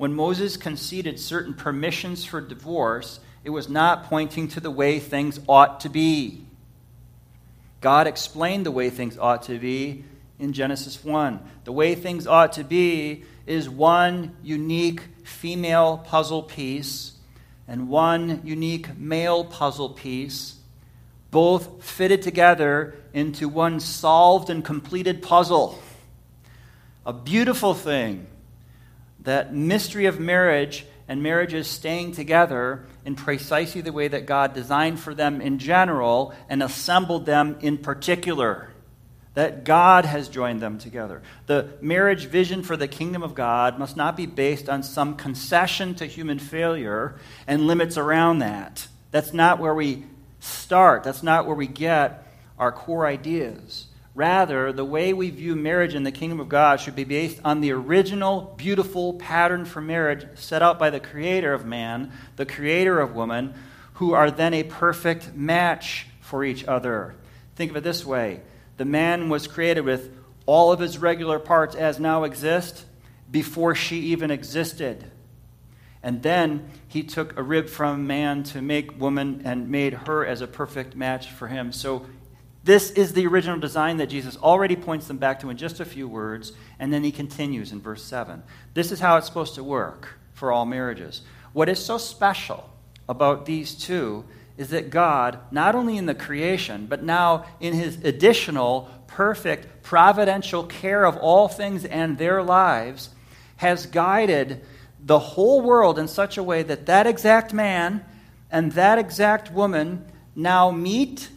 When 0.00 0.14
Moses 0.14 0.56
conceded 0.56 1.20
certain 1.20 1.52
permissions 1.52 2.24
for 2.24 2.40
divorce, 2.40 3.20
it 3.44 3.50
was 3.50 3.68
not 3.68 4.04
pointing 4.04 4.48
to 4.48 4.58
the 4.58 4.70
way 4.70 4.98
things 4.98 5.38
ought 5.46 5.80
to 5.80 5.90
be. 5.90 6.40
God 7.82 8.06
explained 8.06 8.64
the 8.64 8.70
way 8.70 8.88
things 8.88 9.18
ought 9.18 9.42
to 9.42 9.58
be 9.58 10.06
in 10.38 10.54
Genesis 10.54 11.04
1. 11.04 11.40
The 11.64 11.72
way 11.72 11.94
things 11.94 12.26
ought 12.26 12.54
to 12.54 12.64
be 12.64 13.24
is 13.44 13.68
one 13.68 14.34
unique 14.42 15.02
female 15.22 15.98
puzzle 15.98 16.44
piece 16.44 17.12
and 17.68 17.90
one 17.90 18.40
unique 18.42 18.96
male 18.96 19.44
puzzle 19.44 19.90
piece, 19.90 20.54
both 21.30 21.84
fitted 21.84 22.22
together 22.22 22.94
into 23.12 23.50
one 23.50 23.80
solved 23.80 24.48
and 24.48 24.64
completed 24.64 25.20
puzzle. 25.20 25.78
A 27.04 27.12
beautiful 27.12 27.74
thing 27.74 28.28
that 29.22 29.54
mystery 29.54 30.06
of 30.06 30.18
marriage 30.18 30.86
and 31.08 31.22
marriages 31.22 31.66
staying 31.66 32.12
together 32.12 32.86
in 33.04 33.16
precisely 33.16 33.80
the 33.80 33.92
way 33.92 34.08
that 34.08 34.26
God 34.26 34.54
designed 34.54 35.00
for 35.00 35.14
them 35.14 35.40
in 35.40 35.58
general 35.58 36.32
and 36.48 36.62
assembled 36.62 37.26
them 37.26 37.56
in 37.60 37.78
particular. 37.78 38.70
that 39.34 39.64
God 39.64 40.04
has 40.04 40.28
joined 40.28 40.60
them 40.60 40.78
together. 40.78 41.22
The 41.46 41.70
marriage 41.80 42.26
vision 42.26 42.62
for 42.62 42.76
the 42.76 42.88
kingdom 42.88 43.22
of 43.22 43.34
God 43.34 43.78
must 43.78 43.96
not 43.96 44.16
be 44.16 44.26
based 44.26 44.68
on 44.68 44.82
some 44.82 45.16
concession 45.16 45.94
to 45.96 46.06
human 46.06 46.38
failure 46.38 47.14
and 47.46 47.66
limits 47.66 47.96
around 47.96 48.40
that. 48.40 48.88
That's 49.12 49.32
not 49.32 49.60
where 49.60 49.74
we 49.74 50.04
start, 50.40 51.04
that's 51.04 51.22
not 51.22 51.46
where 51.46 51.54
we 51.54 51.66
get 51.66 52.26
our 52.58 52.72
core 52.72 53.06
ideas. 53.06 53.86
Rather, 54.20 54.70
the 54.70 54.84
way 54.84 55.14
we 55.14 55.30
view 55.30 55.56
marriage 55.56 55.94
in 55.94 56.02
the 56.02 56.12
kingdom 56.12 56.40
of 56.40 56.48
God 56.50 56.78
should 56.78 56.94
be 56.94 57.04
based 57.04 57.40
on 57.42 57.62
the 57.62 57.72
original, 57.72 58.52
beautiful 58.58 59.14
pattern 59.14 59.64
for 59.64 59.80
marriage 59.80 60.26
set 60.34 60.60
out 60.60 60.78
by 60.78 60.90
the 60.90 61.00
creator 61.00 61.54
of 61.54 61.64
man, 61.64 62.12
the 62.36 62.44
creator 62.44 63.00
of 63.00 63.14
woman, 63.14 63.54
who 63.94 64.12
are 64.12 64.30
then 64.30 64.52
a 64.52 64.62
perfect 64.62 65.34
match 65.34 66.06
for 66.20 66.44
each 66.44 66.66
other. 66.66 67.14
Think 67.56 67.70
of 67.70 67.78
it 67.78 67.82
this 67.82 68.04
way 68.04 68.42
the 68.76 68.84
man 68.84 69.30
was 69.30 69.46
created 69.46 69.86
with 69.86 70.14
all 70.44 70.70
of 70.70 70.80
his 70.80 70.98
regular 70.98 71.38
parts 71.38 71.74
as 71.74 71.98
now 71.98 72.24
exist 72.24 72.84
before 73.30 73.74
she 73.74 74.00
even 74.00 74.30
existed. 74.30 75.02
And 76.02 76.22
then 76.22 76.68
he 76.88 77.04
took 77.04 77.38
a 77.38 77.42
rib 77.42 77.70
from 77.70 78.06
man 78.06 78.42
to 78.42 78.60
make 78.60 79.00
woman 79.00 79.40
and 79.46 79.70
made 79.70 79.94
her 79.94 80.26
as 80.26 80.42
a 80.42 80.46
perfect 80.46 80.94
match 80.94 81.30
for 81.30 81.48
him. 81.48 81.72
So 81.72 82.04
this 82.62 82.90
is 82.90 83.12
the 83.12 83.26
original 83.26 83.58
design 83.58 83.96
that 83.98 84.08
Jesus 84.08 84.36
already 84.36 84.76
points 84.76 85.06
them 85.06 85.16
back 85.16 85.40
to 85.40 85.50
in 85.50 85.56
just 85.56 85.80
a 85.80 85.84
few 85.84 86.06
words, 86.06 86.52
and 86.78 86.92
then 86.92 87.02
he 87.02 87.12
continues 87.12 87.72
in 87.72 87.80
verse 87.80 88.02
7. 88.02 88.42
This 88.74 88.92
is 88.92 89.00
how 89.00 89.16
it's 89.16 89.26
supposed 89.26 89.54
to 89.54 89.64
work 89.64 90.18
for 90.34 90.52
all 90.52 90.66
marriages. 90.66 91.22
What 91.52 91.68
is 91.68 91.82
so 91.82 91.98
special 91.98 92.68
about 93.08 93.46
these 93.46 93.74
two 93.74 94.24
is 94.58 94.68
that 94.70 94.90
God, 94.90 95.38
not 95.50 95.74
only 95.74 95.96
in 95.96 96.04
the 96.04 96.14
creation, 96.14 96.86
but 96.86 97.02
now 97.02 97.46
in 97.60 97.72
his 97.72 97.96
additional, 98.04 98.90
perfect, 99.06 99.82
providential 99.82 100.64
care 100.64 101.04
of 101.04 101.16
all 101.16 101.48
things 101.48 101.86
and 101.86 102.18
their 102.18 102.42
lives, 102.42 103.08
has 103.56 103.86
guided 103.86 104.62
the 105.02 105.18
whole 105.18 105.62
world 105.62 105.98
in 105.98 106.08
such 106.08 106.36
a 106.36 106.42
way 106.42 106.62
that 106.62 106.86
that 106.86 107.06
exact 107.06 107.54
man 107.54 108.04
and 108.50 108.72
that 108.72 108.98
exact 108.98 109.50
woman 109.50 110.04
now 110.36 110.70
meet, 110.70 111.30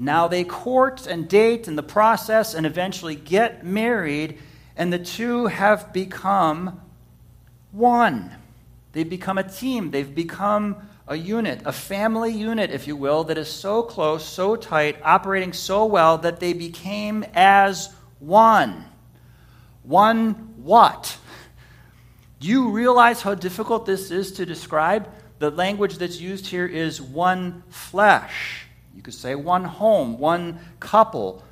now 0.00 0.28
they 0.28 0.44
court 0.44 1.08
and 1.08 1.28
date 1.28 1.66
in 1.66 1.74
the 1.74 1.82
process 1.82 2.54
and 2.54 2.64
eventually 2.64 3.16
get 3.16 3.66
married, 3.66 4.38
and 4.76 4.92
the 4.92 4.98
two 5.00 5.46
have 5.46 5.92
become 5.92 6.80
one. 7.72 8.30
They've 8.92 9.10
become 9.10 9.38
a 9.38 9.42
team. 9.42 9.90
They've 9.90 10.14
become 10.14 10.76
a 11.08 11.16
unit, 11.16 11.62
a 11.64 11.72
family 11.72 12.32
unit, 12.32 12.70
if 12.70 12.86
you 12.86 12.94
will, 12.94 13.24
that 13.24 13.38
is 13.38 13.50
so 13.50 13.82
close, 13.82 14.24
so 14.24 14.54
tight, 14.54 14.98
operating 15.02 15.52
so 15.52 15.84
well 15.86 16.18
that 16.18 16.38
they 16.38 16.52
became 16.52 17.24
as 17.34 17.92
one. 18.20 18.84
One 19.82 20.54
what? 20.62 21.18
Do 22.38 22.46
you 22.46 22.70
realize 22.70 23.20
how 23.20 23.34
difficult 23.34 23.84
this 23.84 24.12
is 24.12 24.30
to 24.32 24.46
describe? 24.46 25.08
The 25.40 25.50
language 25.50 25.98
that's 25.98 26.20
used 26.20 26.46
here 26.46 26.66
is 26.66 27.02
one 27.02 27.64
flesh. 27.68 28.67
You 28.94 29.02
could 29.02 29.14
say 29.14 29.34
one 29.34 29.64
home, 29.64 30.18
one 30.18 30.58
couple. 30.80 31.44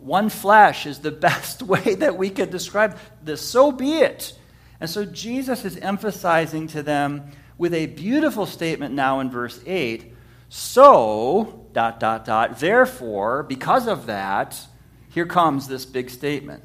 One 0.00 0.28
flesh 0.28 0.86
is 0.86 0.98
the 0.98 1.10
best 1.28 1.62
way 1.62 1.94
that 1.96 2.16
we 2.16 2.30
could 2.30 2.50
describe 2.50 2.98
this. 3.22 3.40
So 3.40 3.72
be 3.72 3.98
it. 3.98 4.34
And 4.80 4.90
so 4.90 5.04
Jesus 5.04 5.64
is 5.64 5.76
emphasizing 5.76 6.66
to 6.68 6.82
them 6.82 7.30
with 7.56 7.72
a 7.72 7.86
beautiful 7.86 8.46
statement 8.46 8.94
now 8.94 9.20
in 9.20 9.30
verse 9.30 9.60
8. 9.64 10.12
So, 10.48 11.66
dot, 11.72 12.00
dot, 12.00 12.24
dot, 12.24 12.58
therefore, 12.58 13.44
because 13.44 13.86
of 13.86 14.06
that, 14.06 14.60
here 15.08 15.24
comes 15.24 15.68
this 15.68 15.86
big 15.86 16.10
statement. 16.10 16.64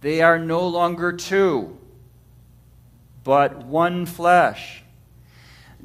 They 0.00 0.20
are 0.20 0.38
no 0.38 0.66
longer 0.66 1.12
two, 1.12 1.78
but 3.22 3.64
one 3.64 4.06
flesh. 4.06 4.82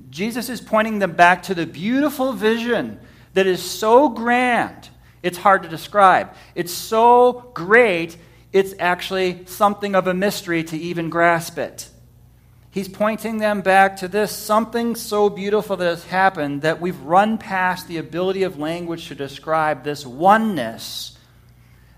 Jesus 0.09 0.49
is 0.49 0.59
pointing 0.59 0.99
them 0.99 1.11
back 1.11 1.43
to 1.43 1.55
the 1.55 1.67
beautiful 1.67 2.33
vision 2.33 2.99
that 3.33 3.47
is 3.47 3.61
so 3.61 4.09
grand, 4.09 4.89
it's 5.23 5.37
hard 5.37 5.63
to 5.63 5.69
describe. 5.69 6.33
It's 6.55 6.71
so 6.71 7.51
great, 7.53 8.17
it's 8.53 8.73
actually 8.79 9.45
something 9.45 9.95
of 9.95 10.07
a 10.07 10.13
mystery 10.13 10.63
to 10.65 10.77
even 10.77 11.09
grasp 11.09 11.57
it. 11.57 11.89
He's 12.71 12.87
pointing 12.87 13.39
them 13.39 13.61
back 13.61 13.97
to 13.97 14.07
this 14.07 14.31
something 14.31 14.95
so 14.95 15.29
beautiful 15.29 15.77
that 15.77 15.85
has 15.85 16.05
happened 16.05 16.61
that 16.61 16.79
we've 16.79 16.99
run 17.01 17.37
past 17.37 17.87
the 17.87 17.97
ability 17.97 18.43
of 18.43 18.59
language 18.59 19.07
to 19.07 19.15
describe 19.15 19.83
this 19.83 20.05
oneness 20.05 21.17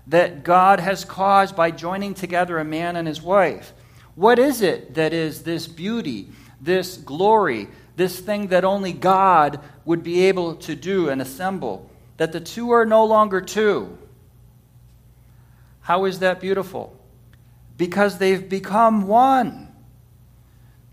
that 0.06 0.42
God 0.42 0.80
has 0.80 1.04
caused 1.04 1.54
by 1.54 1.70
joining 1.70 2.14
together 2.14 2.58
a 2.58 2.64
man 2.64 2.96
and 2.96 3.06
his 3.06 3.20
wife. 3.20 3.72
What 4.14 4.38
is 4.38 4.62
it 4.62 4.94
that 4.94 5.12
is 5.12 5.42
this 5.42 5.66
beauty, 5.66 6.30
this 6.60 6.96
glory, 6.96 7.68
this 7.96 8.18
thing 8.18 8.48
that 8.48 8.64
only 8.64 8.92
God 8.92 9.60
would 9.84 10.02
be 10.02 10.22
able 10.26 10.56
to 10.56 10.74
do 10.74 11.08
and 11.08 11.20
assemble? 11.20 11.90
That 12.16 12.32
the 12.32 12.40
two 12.40 12.70
are 12.70 12.84
no 12.84 13.04
longer 13.04 13.40
two. 13.40 13.96
How 15.80 16.04
is 16.04 16.18
that 16.20 16.40
beautiful? 16.40 16.96
Because 17.76 18.18
they've 18.18 18.48
become 18.48 19.06
one. 19.06 19.68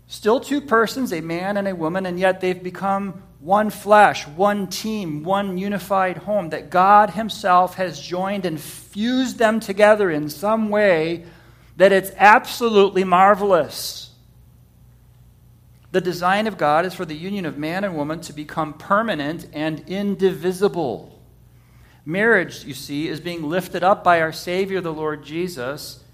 Still 0.06 0.40
two 0.40 0.62
persons, 0.62 1.12
a 1.12 1.20
man 1.20 1.58
and 1.58 1.68
a 1.68 1.74
woman, 1.74 2.06
and 2.06 2.18
yet 2.18 2.40
they've 2.40 2.62
become 2.62 3.22
one 3.40 3.70
flesh, 3.70 4.26
one 4.26 4.66
team, 4.66 5.22
one 5.22 5.58
unified 5.58 6.16
home. 6.16 6.48
That 6.48 6.70
God 6.70 7.10
Himself 7.10 7.74
has 7.74 8.00
joined 8.00 8.46
and 8.46 8.58
fused 8.58 9.38
them 9.38 9.60
together 9.60 10.10
in 10.10 10.30
some 10.30 10.70
way 10.70 11.26
that 11.76 11.92
it's 11.92 12.10
absolutely 12.16 13.04
marvelous. 13.04 14.07
The 15.90 16.00
design 16.00 16.46
of 16.46 16.58
God 16.58 16.84
is 16.84 16.94
for 16.94 17.04
the 17.04 17.16
union 17.16 17.46
of 17.46 17.56
man 17.56 17.84
and 17.84 17.96
woman 17.96 18.20
to 18.22 18.32
become 18.32 18.74
permanent 18.74 19.46
and 19.52 19.82
indivisible. 19.86 21.18
Marriage, 22.04 22.64
you 22.64 22.74
see, 22.74 23.08
is 23.08 23.20
being 23.20 23.42
lifted 23.42 23.82
up 23.82 24.04
by 24.04 24.20
our 24.20 24.32
Savior, 24.32 24.80
the 24.80 24.92
Lord 24.92 25.24
Jesus 25.24 26.04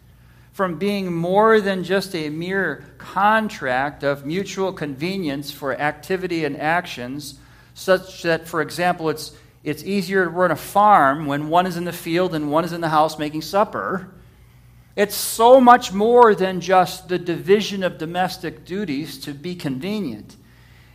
from 0.54 0.78
being 0.78 1.12
more 1.12 1.61
than 1.61 1.83
just 1.83 2.14
a 2.14 2.31
mere 2.31 2.85
contract 2.97 4.04
of 4.04 4.25
mutual 4.25 4.73
convenience 4.73 5.50
for 5.50 5.75
activity 5.75 6.45
and 6.45 6.57
actions, 6.57 7.40
such 7.75 8.23
that, 8.23 8.47
for 8.47 8.62
example, 8.62 9.11
it's, 9.11 9.37
it's 9.64 9.83
easier 9.83 10.23
to 10.23 10.31
run 10.31 10.52
a 10.52 10.57
farm 10.57 11.26
when 11.26 11.49
one 11.49 11.66
is 11.66 11.76
in 11.76 11.83
the 11.83 11.93
field 11.93 12.37
and 12.37 12.52
one 12.52 12.64
is 12.64 12.73
in 12.73 12.81
the 12.81 12.88
house 12.88 13.19
making 13.19 13.43
supper. 13.43 14.13
It's 14.96 15.16
so 15.16 15.60
much 15.60 15.92
more 15.92 16.34
than 16.34 16.60
just 16.60 17.08
the 17.08 17.18
division 17.18 17.82
of 17.82 17.98
domestic 17.98 18.64
duties 18.64 19.18
to 19.20 19.34
be 19.34 19.56
convenient. 19.56 20.36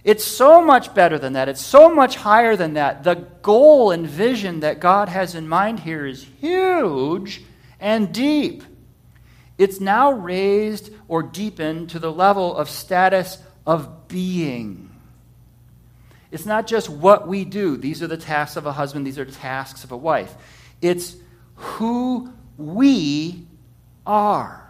It's 0.03 0.23
so 0.23 0.63
much 0.63 0.93
better 0.93 1.19
than 1.19 1.33
that. 1.33 1.49
It's 1.49 1.63
so 1.63 1.93
much 1.93 2.15
higher 2.15 2.55
than 2.55 2.75
that. 2.75 3.03
The 3.03 3.15
goal 3.41 3.91
and 3.91 4.07
vision 4.07 4.61
that 4.61 4.79
God 4.79 5.09
has 5.09 5.35
in 5.35 5.49
mind 5.49 5.81
here 5.81 6.05
is 6.05 6.25
huge 6.39 7.43
and 7.79 8.13
deep. 8.13 8.63
It's 9.57 9.81
now 9.81 10.13
raised 10.13 10.93
or 11.09 11.21
deepened 11.21 11.89
to 11.89 11.99
the 11.99 12.11
level 12.11 12.55
of 12.55 12.69
status 12.69 13.39
of 13.67 14.07
being. 14.07 14.89
It's 16.31 16.45
not 16.45 16.65
just 16.65 16.89
what 16.89 17.27
we 17.27 17.43
do. 17.43 17.75
These 17.75 18.01
are 18.01 18.07
the 18.07 18.15
tasks 18.15 18.55
of 18.55 18.65
a 18.65 18.71
husband, 18.71 19.05
these 19.05 19.19
are 19.19 19.25
tasks 19.25 19.83
of 19.83 19.91
a 19.91 19.97
wife. 19.97 20.33
It's 20.81 21.17
who 21.55 22.31
we 22.57 23.45
are. 24.09 24.67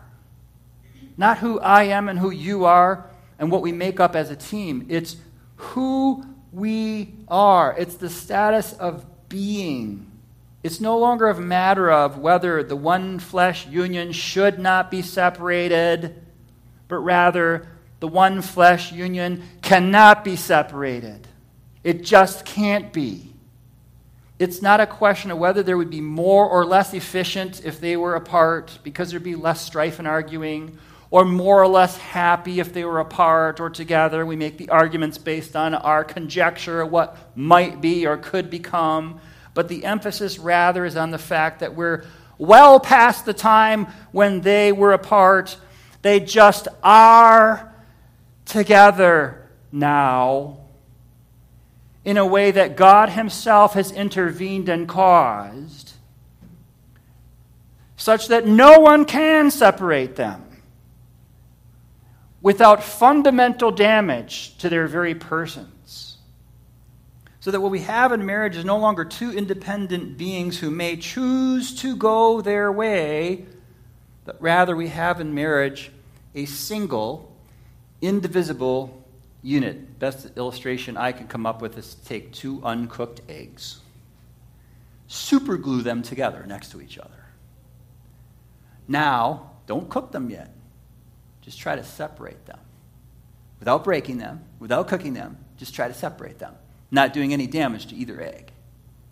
Not 1.17 1.37
who 1.37 1.59
I 1.59 1.83
am 1.85 2.09
and 2.09 2.19
who 2.19 2.29
you 2.29 2.65
are 2.65 3.09
and 3.39 3.49
what 3.49 3.61
we 3.61 3.71
make 3.71 3.99
up 3.99 4.15
as 4.15 4.29
a 4.29 4.35
team. 4.35 4.85
It's 4.89 5.15
who 5.55 6.25
we 6.51 7.13
are. 7.27 7.73
It's 7.77 7.95
the 7.95 8.09
status 8.09 8.73
of 8.73 9.05
being. 9.29 10.11
It's 10.61 10.81
no 10.81 10.97
longer 10.97 11.27
a 11.27 11.39
matter 11.39 11.89
of 11.89 12.17
whether 12.17 12.63
the 12.63 12.75
one 12.75 13.17
flesh 13.19 13.65
union 13.67 14.11
should 14.11 14.59
not 14.59 14.91
be 14.91 15.01
separated, 15.01 16.21
but 16.89 16.97
rather 16.97 17.65
the 18.01 18.07
one 18.09 18.41
flesh 18.41 18.91
union 18.91 19.43
cannot 19.61 20.25
be 20.25 20.35
separated. 20.35 21.27
It 21.83 22.03
just 22.03 22.45
can't 22.45 22.91
be. 22.91 23.28
It's 24.39 24.61
not 24.61 24.79
a 24.79 24.87
question 24.87 25.31
of 25.31 25.37
whether 25.37 25.61
there 25.61 25.77
would 25.77 25.89
be 25.89 26.01
more 26.01 26.47
or 26.47 26.65
less 26.65 26.93
efficient 26.93 27.63
if 27.63 27.79
they 27.79 27.97
were 27.97 28.15
apart, 28.15 28.79
because 28.83 29.11
there'd 29.11 29.23
be 29.23 29.35
less 29.35 29.61
strife 29.61 29.99
and 29.99 30.07
arguing, 30.07 30.77
or 31.11 31.25
more 31.25 31.61
or 31.61 31.67
less 31.67 31.97
happy 31.97 32.59
if 32.59 32.71
they 32.73 32.85
were 32.85 32.99
apart 32.99 33.59
or 33.59 33.69
together. 33.69 34.25
We 34.25 34.35
make 34.35 34.57
the 34.57 34.69
arguments 34.69 35.17
based 35.17 35.55
on 35.55 35.73
our 35.73 36.03
conjecture 36.03 36.81
of 36.81 36.91
what 36.91 37.17
might 37.35 37.81
be 37.81 38.07
or 38.07 38.17
could 38.17 38.49
become 38.49 39.19
but 39.59 39.67
the 39.67 39.83
emphasis 39.83 40.39
rather 40.39 40.85
is 40.85 40.95
on 40.95 41.11
the 41.11 41.17
fact 41.17 41.59
that 41.59 41.75
we're 41.75 42.05
well 42.37 42.79
past 42.79 43.25
the 43.25 43.33
time 43.33 43.87
when 44.13 44.39
they 44.39 44.71
were 44.71 44.93
apart. 44.93 45.57
They 46.01 46.21
just 46.21 46.67
are 46.81 47.73
together 48.45 49.49
now 49.71 50.59
in 52.05 52.17
a 52.17 52.25
way 52.25 52.51
that 52.51 52.75
God 52.75 53.09
Himself 53.09 53.73
has 53.73 53.91
intervened 53.91 54.69
and 54.69 54.87
caused. 54.87 55.93
such 57.99 58.29
that 58.29 58.47
no 58.47 58.79
one 58.79 59.03
can 59.03 59.51
separate 59.51 60.15
them 60.15 60.49
without 62.41 62.81
fundamental 62.81 63.71
damage 63.71 64.57
to 64.57 64.69
their 64.69 64.87
very 64.87 65.13
persons. 65.13 66.17
So 67.41 67.51
that 67.51 67.59
what 67.59 67.71
we 67.71 67.81
have 67.81 68.13
in 68.13 68.25
marriage 68.25 68.55
is 68.55 68.63
no 68.63 68.77
longer 68.77 69.03
two 69.03 69.31
independent 69.31 70.17
beings 70.17 70.57
who 70.59 70.71
may 70.71 70.95
choose 70.95 71.75
to 71.81 71.95
go 71.95 72.39
their 72.39 72.71
way, 72.71 73.45
but 74.23 74.41
rather 74.41 74.77
we 74.77 74.87
have 74.87 75.19
in 75.19 75.33
marriage 75.33 75.91
a 76.35 76.45
single, 76.45 77.35
indivisible 78.01 79.05
unit. 79.41 79.88
Best 79.99 80.37
illustration 80.37 80.95
I 80.95 81.11
can 81.11 81.27
come 81.27 81.45
up 81.45 81.61
with 81.61 81.77
is 81.77 81.93
to 81.93 82.05
take 82.05 82.31
two 82.31 82.61
uncooked 82.63 83.21
eggs, 83.27 83.81
superglue 85.09 85.83
them 85.83 86.01
together 86.01 86.45
next 86.47 86.71
to 86.71 86.81
each 86.81 86.97
other. 86.97 87.25
Now, 88.87 89.51
don't 89.67 89.89
cook 89.89 90.11
them 90.11 90.29
yet. 90.29 90.51
Just 91.41 91.59
try 91.59 91.75
to 91.75 91.83
separate 91.83 92.45
them. 92.45 92.59
Without 93.59 93.83
breaking 93.83 94.17
them, 94.17 94.43
without 94.59 94.87
cooking 94.87 95.13
them, 95.13 95.37
just 95.57 95.75
try 95.75 95.87
to 95.87 95.93
separate 95.93 96.39
them, 96.39 96.55
not 96.91 97.11
doing 97.11 97.33
any 97.33 97.45
damage 97.45 97.87
to 97.87 97.95
either 97.95 98.21
egg. 98.21 98.51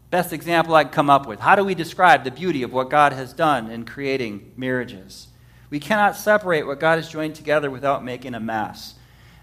Best 0.09 0.31
example 0.31 0.73
I 0.73 0.85
can 0.85 0.93
come 0.93 1.09
up 1.09 1.27
with. 1.27 1.41
How 1.41 1.55
do 1.55 1.65
we 1.65 1.75
describe 1.75 2.23
the 2.23 2.31
beauty 2.31 2.63
of 2.63 2.71
what 2.71 2.89
God 2.89 3.11
has 3.11 3.33
done 3.33 3.69
in 3.69 3.83
creating 3.83 4.53
marriages? 4.55 5.27
We 5.69 5.81
cannot 5.81 6.15
separate 6.15 6.65
what 6.65 6.79
God 6.79 6.95
has 6.95 7.09
joined 7.09 7.35
together 7.35 7.69
without 7.69 8.05
making 8.05 8.33
a 8.33 8.39
mess. 8.39 8.95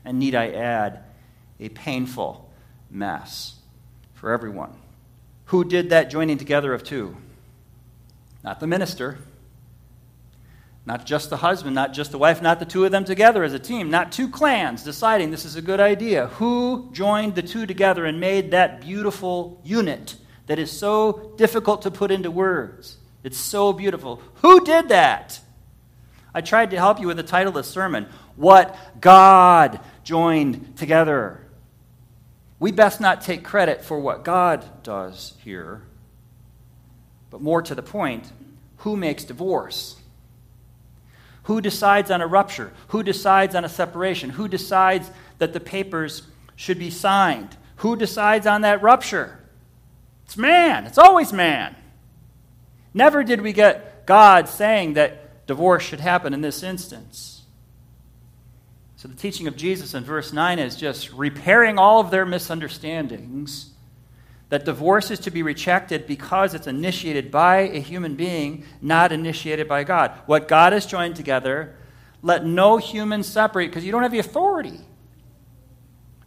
And 0.06 0.18
need 0.18 0.34
I 0.34 0.50
add, 0.50 1.04
a 1.64 1.70
painful 1.70 2.50
mess 2.90 3.54
for 4.14 4.32
everyone. 4.32 4.72
Who 5.46 5.64
did 5.64 5.90
that 5.90 6.10
joining 6.10 6.38
together 6.38 6.74
of 6.74 6.84
two? 6.84 7.16
Not 8.42 8.60
the 8.60 8.66
minister, 8.66 9.18
not 10.86 11.06
just 11.06 11.30
the 11.30 11.38
husband, 11.38 11.74
not 11.74 11.94
just 11.94 12.10
the 12.10 12.18
wife, 12.18 12.42
not 12.42 12.58
the 12.58 12.66
two 12.66 12.84
of 12.84 12.92
them 12.92 13.04
together 13.04 13.42
as 13.42 13.54
a 13.54 13.58
team, 13.58 13.90
not 13.90 14.12
two 14.12 14.28
clans 14.28 14.82
deciding 14.82 15.30
this 15.30 15.46
is 15.46 15.56
a 15.56 15.62
good 15.62 15.80
idea. 15.80 16.26
Who 16.26 16.90
joined 16.92 17.34
the 17.34 17.42
two 17.42 17.64
together 17.64 18.04
and 18.04 18.20
made 18.20 18.50
that 18.50 18.82
beautiful 18.82 19.60
unit 19.64 20.16
that 20.46 20.58
is 20.58 20.70
so 20.70 21.32
difficult 21.36 21.82
to 21.82 21.90
put 21.90 22.10
into 22.10 22.30
words? 22.30 22.98
It's 23.22 23.38
so 23.38 23.72
beautiful. 23.72 24.20
Who 24.42 24.62
did 24.62 24.90
that? 24.90 25.40
I 26.34 26.42
tried 26.42 26.70
to 26.72 26.76
help 26.76 27.00
you 27.00 27.06
with 27.06 27.16
the 27.16 27.22
title 27.22 27.48
of 27.48 27.54
the 27.54 27.64
sermon 27.64 28.06
What 28.36 28.76
God 29.00 29.80
Joined 30.02 30.76
Together. 30.76 31.43
We 32.64 32.72
best 32.72 32.98
not 32.98 33.20
take 33.20 33.44
credit 33.44 33.84
for 33.84 34.00
what 34.00 34.24
God 34.24 34.64
does 34.82 35.34
here, 35.44 35.82
but 37.28 37.42
more 37.42 37.60
to 37.60 37.74
the 37.74 37.82
point, 37.82 38.32
who 38.78 38.96
makes 38.96 39.22
divorce? 39.22 39.96
Who 41.42 41.60
decides 41.60 42.10
on 42.10 42.22
a 42.22 42.26
rupture? 42.26 42.72
Who 42.88 43.02
decides 43.02 43.54
on 43.54 43.66
a 43.66 43.68
separation? 43.68 44.30
Who 44.30 44.48
decides 44.48 45.10
that 45.36 45.52
the 45.52 45.60
papers 45.60 46.22
should 46.56 46.78
be 46.78 46.88
signed? 46.88 47.54
Who 47.76 47.96
decides 47.96 48.46
on 48.46 48.62
that 48.62 48.80
rupture? 48.80 49.40
It's 50.24 50.38
man. 50.38 50.86
It's 50.86 50.96
always 50.96 51.34
man. 51.34 51.76
Never 52.94 53.22
did 53.22 53.42
we 53.42 53.52
get 53.52 54.06
God 54.06 54.48
saying 54.48 54.94
that 54.94 55.46
divorce 55.46 55.82
should 55.82 56.00
happen 56.00 56.32
in 56.32 56.40
this 56.40 56.62
instance. 56.62 57.33
So 59.04 59.08
the 59.08 59.16
teaching 59.16 59.46
of 59.46 59.54
Jesus 59.54 59.92
in 59.92 60.02
verse 60.02 60.32
9 60.32 60.58
is 60.58 60.76
just 60.76 61.12
repairing 61.12 61.78
all 61.78 62.00
of 62.00 62.10
their 62.10 62.24
misunderstandings 62.24 63.70
that 64.48 64.64
divorce 64.64 65.10
is 65.10 65.18
to 65.18 65.30
be 65.30 65.42
rejected 65.42 66.06
because 66.06 66.54
it's 66.54 66.66
initiated 66.66 67.30
by 67.30 67.68
a 67.68 67.80
human 67.80 68.14
being, 68.14 68.64
not 68.80 69.12
initiated 69.12 69.68
by 69.68 69.84
God. 69.84 70.18
What 70.24 70.48
God 70.48 70.72
has 70.72 70.86
joined 70.86 71.16
together, 71.16 71.76
let 72.22 72.46
no 72.46 72.78
human 72.78 73.22
separate 73.22 73.66
because 73.66 73.84
you 73.84 73.92
don't 73.92 74.04
have 74.04 74.10
the 74.10 74.20
authority. 74.20 74.80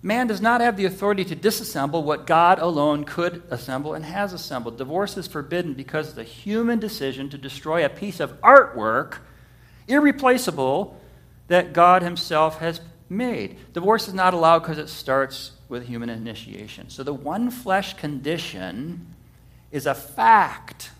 Man 0.04 0.28
does 0.28 0.40
not 0.40 0.62
have 0.62 0.78
the 0.78 0.86
authority 0.86 1.26
to 1.26 1.36
disassemble 1.36 2.04
what 2.04 2.28
God 2.28 2.60
alone 2.60 3.06
could 3.06 3.42
assemble 3.50 3.96
and 3.96 4.06
has 4.06 4.34
assembled. 4.34 4.78
Divorce 4.78 5.18
is 5.18 5.26
forbidden 5.26 5.74
because 5.74 6.10
it's 6.10 6.20
a 6.20 6.24
human 6.24 6.78
decision 6.78 7.28
to 7.32 7.40
destroy 7.40 7.84
a 7.84 7.90
piece 7.90 8.20
of 8.20 8.40
artwork, 8.42 9.18
irreplaceable, 9.88 10.97
that 11.48 11.74
God 11.74 12.02
Himself 12.02 12.60
has 12.60 12.82
made. 13.10 13.58
Divorce 13.74 14.08
is 14.08 14.14
not 14.14 14.34
allowed 14.34 14.60
because 14.60 14.78
it 14.78 14.90
starts 14.90 15.52
with 15.70 15.88
human 15.88 16.10
initiation. 16.10 16.90
So 16.90 17.04
the 17.04 17.14
one 17.14 17.52
flesh 17.52 17.96
condition 17.96 19.14
is 19.72 19.86
a 19.86 19.94
fact. 19.94 20.92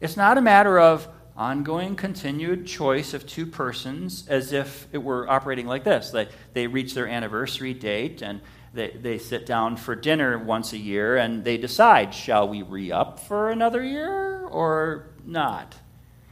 It's 0.00 0.16
not 0.16 0.38
a 0.38 0.40
matter 0.40 0.78
of 0.78 1.08
ongoing, 1.36 1.96
continued 1.96 2.66
choice 2.66 3.12
of 3.12 3.26
two 3.26 3.46
persons 3.46 4.26
as 4.28 4.52
if 4.52 4.86
it 4.92 4.98
were 4.98 5.28
operating 5.28 5.66
like 5.66 5.84
this. 5.84 6.10
They, 6.10 6.28
they 6.54 6.66
reach 6.66 6.94
their 6.94 7.06
anniversary 7.06 7.74
date 7.74 8.22
and 8.22 8.40
they, 8.72 8.90
they 8.90 9.18
sit 9.18 9.46
down 9.46 9.76
for 9.76 9.94
dinner 9.94 10.38
once 10.38 10.72
a 10.72 10.78
year 10.78 11.16
and 11.16 11.44
they 11.44 11.56
decide 11.56 12.14
shall 12.14 12.48
we 12.48 12.62
re 12.62 12.92
up 12.92 13.20
for 13.20 13.50
another 13.50 13.82
year 13.82 14.46
or 14.46 15.08
not? 15.24 15.74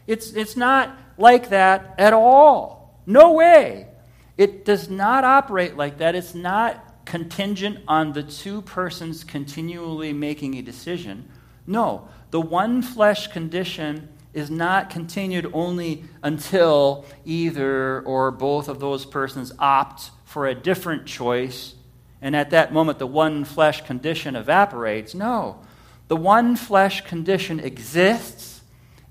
It's, 0.07 0.33
it's 0.33 0.57
not 0.57 0.99
like 1.19 1.51
that 1.51 1.95
at 1.99 2.13
all. 2.13 3.01
No 3.07 3.33
way. 3.33 3.89
It 4.37 4.65
does 4.65 4.91
not 4.91 5.25
operate 5.25 5.77
like 5.77 5.99
that. 5.99 6.15
It's 6.15 6.35
not 6.35 7.05
contingent 7.05 7.79
on 7.87 8.13
the 8.13 8.23
two 8.23 8.63
persons 8.63 9.25
continually 9.25 10.13
making 10.13 10.55
a 10.55 10.63
decision. 10.63 11.29
No, 11.67 12.09
the 12.31 12.41
one 12.41 12.83
flesh 12.83 13.29
condition 13.29 14.09
is 14.33 14.51
not 14.51 14.91
continued 14.91 15.49
only 15.53 16.05
until 16.23 17.05
either 17.25 18.01
or 18.03 18.31
both 18.31 18.69
of 18.69 18.81
those 18.81 19.07
persons 19.07 19.53
opt 19.59 20.11
for 20.25 20.47
a 20.47 20.55
different 20.55 21.07
choice, 21.07 21.75
and 22.21 22.35
at 22.35 22.51
that 22.51 22.73
moment 22.73 22.99
the 22.99 23.07
one 23.07 23.45
flesh 23.45 23.83
condition 23.87 24.35
evaporates. 24.35 25.15
No, 25.15 25.61
the 26.09 26.17
one 26.17 26.57
flesh 26.57 27.03
condition 27.03 27.61
exists, 27.61 28.54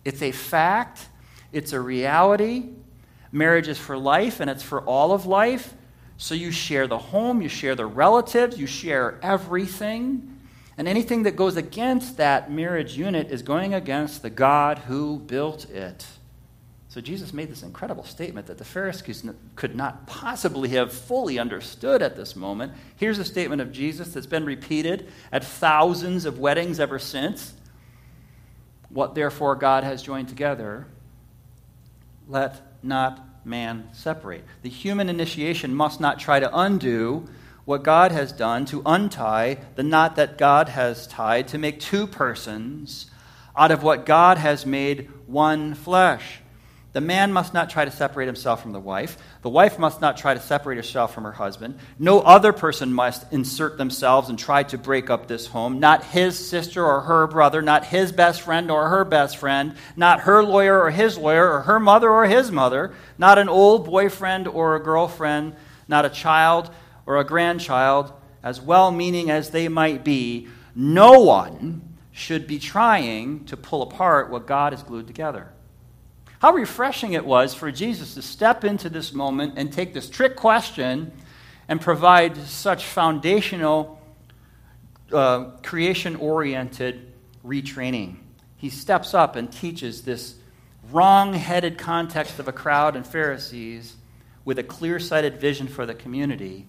it's 0.05 0.21
a 0.21 0.31
fact, 0.31 1.07
it's 1.51 1.73
a 1.73 1.79
reality. 1.79 2.69
Marriage 3.31 3.67
is 3.67 3.77
for 3.77 3.97
life, 3.97 4.39
and 4.39 4.49
it's 4.49 4.63
for 4.63 4.81
all 4.81 5.11
of 5.11 5.25
life. 5.25 5.73
So 6.17 6.35
you 6.35 6.51
share 6.51 6.87
the 6.87 6.97
home, 6.97 7.41
you 7.41 7.49
share 7.49 7.75
the 7.75 7.85
relatives, 7.85 8.57
you 8.59 8.67
share 8.67 9.19
everything. 9.21 10.39
And 10.77 10.87
anything 10.87 11.23
that 11.23 11.35
goes 11.35 11.57
against 11.57 12.17
that 12.17 12.51
marriage 12.51 12.97
unit 12.97 13.29
is 13.31 13.41
going 13.41 13.73
against 13.73 14.21
the 14.21 14.29
God 14.29 14.79
who 14.79 15.19
built 15.19 15.69
it. 15.69 16.05
So 16.89 17.01
Jesus 17.01 17.33
made 17.33 17.49
this 17.49 17.63
incredible 17.63 18.03
statement 18.03 18.45
that 18.45 18.59
the 18.59 18.63
Pharisees 18.65 19.25
could 19.55 19.75
not 19.75 20.05
possibly 20.05 20.69
have 20.69 20.93
fully 20.93 21.39
understood 21.39 22.03
at 22.03 22.15
this 22.15 22.35
moment. 22.35 22.71
Here's 22.95 23.17
a 23.17 23.25
statement 23.25 23.61
of 23.63 23.71
Jesus 23.71 24.13
that's 24.13 24.27
been 24.27 24.45
repeated 24.45 25.11
at 25.31 25.43
thousands 25.43 26.25
of 26.25 26.37
weddings 26.37 26.79
ever 26.79 26.99
since. 26.99 27.53
What 28.93 29.15
therefore 29.15 29.55
God 29.55 29.83
has 29.83 30.03
joined 30.03 30.29
together, 30.29 30.87
let 32.27 32.61
not 32.83 33.45
man 33.45 33.89
separate. 33.91 34.43
The 34.61 34.69
human 34.69 35.09
initiation 35.09 35.73
must 35.73 35.99
not 35.99 36.19
try 36.19 36.39
to 36.39 36.57
undo 36.57 37.27
what 37.65 37.83
God 37.83 38.11
has 38.11 38.31
done 38.31 38.65
to 38.65 38.83
untie 38.85 39.57
the 39.75 39.83
knot 39.83 40.15
that 40.17 40.37
God 40.37 40.69
has 40.69 41.07
tied 41.07 41.47
to 41.49 41.57
make 41.57 41.79
two 41.79 42.05
persons 42.05 43.09
out 43.57 43.71
of 43.71 43.83
what 43.83 44.05
God 44.05 44.37
has 44.37 44.65
made 44.65 45.09
one 45.27 45.73
flesh. 45.73 46.42
The 46.93 47.01
man 47.01 47.33
must 47.33 47.55
not 47.55 47.71
try 47.71 47.85
to 47.85 47.91
separate 47.91 48.27
himself 48.27 48.61
from 48.61 48.71
the 48.71 48.79
wife. 48.79 49.17
The 49.41 49.49
wife 49.49 49.79
must 49.79 49.99
not 49.99 50.15
try 50.15 50.35
to 50.35 50.39
separate 50.39 50.75
herself 50.75 51.11
from 51.11 51.23
her 51.23 51.31
husband. 51.31 51.79
No 51.97 52.19
other 52.19 52.53
person 52.53 52.93
must 52.93 53.33
insert 53.33 53.79
themselves 53.79 54.29
and 54.29 54.37
try 54.37 54.61
to 54.61 54.77
break 54.77 55.09
up 55.09 55.27
this 55.27 55.47
home. 55.47 55.79
Not 55.79 56.03
his 56.03 56.37
sister 56.37 56.85
or 56.85 57.01
her 57.01 57.25
brother, 57.25 57.63
not 57.63 57.85
his 57.85 58.11
best 58.11 58.41
friend 58.41 58.69
or 58.69 58.89
her 58.89 59.03
best 59.05 59.37
friend, 59.37 59.73
not 59.95 60.21
her 60.21 60.43
lawyer 60.43 60.81
or 60.81 60.91
his 60.91 61.17
lawyer, 61.17 61.51
or 61.53 61.61
her 61.61 61.79
mother 61.79 62.11
or 62.11 62.27
his 62.27 62.51
mother, 62.51 62.93
not 63.17 63.39
an 63.39 63.49
old 63.49 63.85
boyfriend 63.85 64.47
or 64.47 64.75
a 64.75 64.83
girlfriend, 64.83 65.55
not 65.87 66.05
a 66.05 66.09
child 66.09 66.69
or 67.07 67.17
a 67.17 67.25
grandchild, 67.25 68.13
as 68.43 68.61
well 68.61 68.91
meaning 68.91 69.31
as 69.31 69.49
they 69.49 69.67
might 69.67 70.03
be. 70.03 70.47
No 70.75 71.21
one 71.21 71.95
should 72.11 72.45
be 72.45 72.59
trying 72.59 73.45
to 73.45 73.57
pull 73.57 73.81
apart 73.81 74.29
what 74.29 74.45
God 74.45 74.73
has 74.73 74.83
glued 74.83 75.07
together. 75.07 75.52
How 76.43 76.51
refreshing 76.51 77.13
it 77.13 77.25
was 77.25 77.53
for 77.53 77.71
Jesus 77.71 78.15
to 78.15 78.21
step 78.21 78.65
into 78.65 78.89
this 78.89 79.13
moment 79.13 79.53
and 79.55 79.71
take 79.71 79.93
this 79.93 80.09
trick 80.09 80.35
question 80.35 81.13
and 81.69 81.79
provide 81.79 82.35
such 82.35 82.83
foundational, 82.83 84.01
uh, 85.13 85.51
creation 85.63 86.17
oriented 86.17 87.13
retraining. 87.45 88.17
He 88.57 88.69
steps 88.69 89.13
up 89.13 89.37
and 89.37 89.49
teaches 89.49 90.01
this 90.01 90.35
wrong 90.91 91.31
headed 91.33 91.77
context 91.77 92.39
of 92.39 92.49
a 92.49 92.51
crowd 92.51 92.97
and 92.97 93.07
Pharisees 93.07 93.95
with 94.43 94.59
a 94.59 94.63
clear 94.63 94.99
sighted 94.99 95.39
vision 95.39 95.69
for 95.69 95.85
the 95.85 95.93
community 95.93 96.67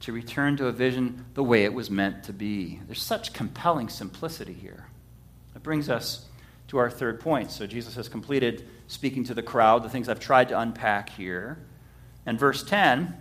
to 0.00 0.12
return 0.12 0.56
to 0.56 0.66
a 0.66 0.72
vision 0.72 1.26
the 1.34 1.44
way 1.44 1.62
it 1.62 1.72
was 1.72 1.88
meant 1.88 2.24
to 2.24 2.32
be. 2.32 2.80
There's 2.88 3.00
such 3.00 3.32
compelling 3.32 3.88
simplicity 3.88 4.52
here. 4.52 4.88
It 5.54 5.62
brings 5.62 5.88
us 5.88 6.26
to 6.72 6.78
our 6.78 6.90
third 6.90 7.20
point. 7.20 7.52
So 7.52 7.68
Jesus 7.68 7.94
has 7.96 8.08
completed 8.08 8.66
speaking 8.92 9.24
to 9.24 9.34
the 9.34 9.42
crowd, 9.42 9.82
the 9.82 9.88
things 9.88 10.08
I've 10.08 10.20
tried 10.20 10.50
to 10.50 10.58
unpack 10.58 11.08
here. 11.08 11.58
And 12.26 12.38
verse 12.38 12.62
10 12.62 13.16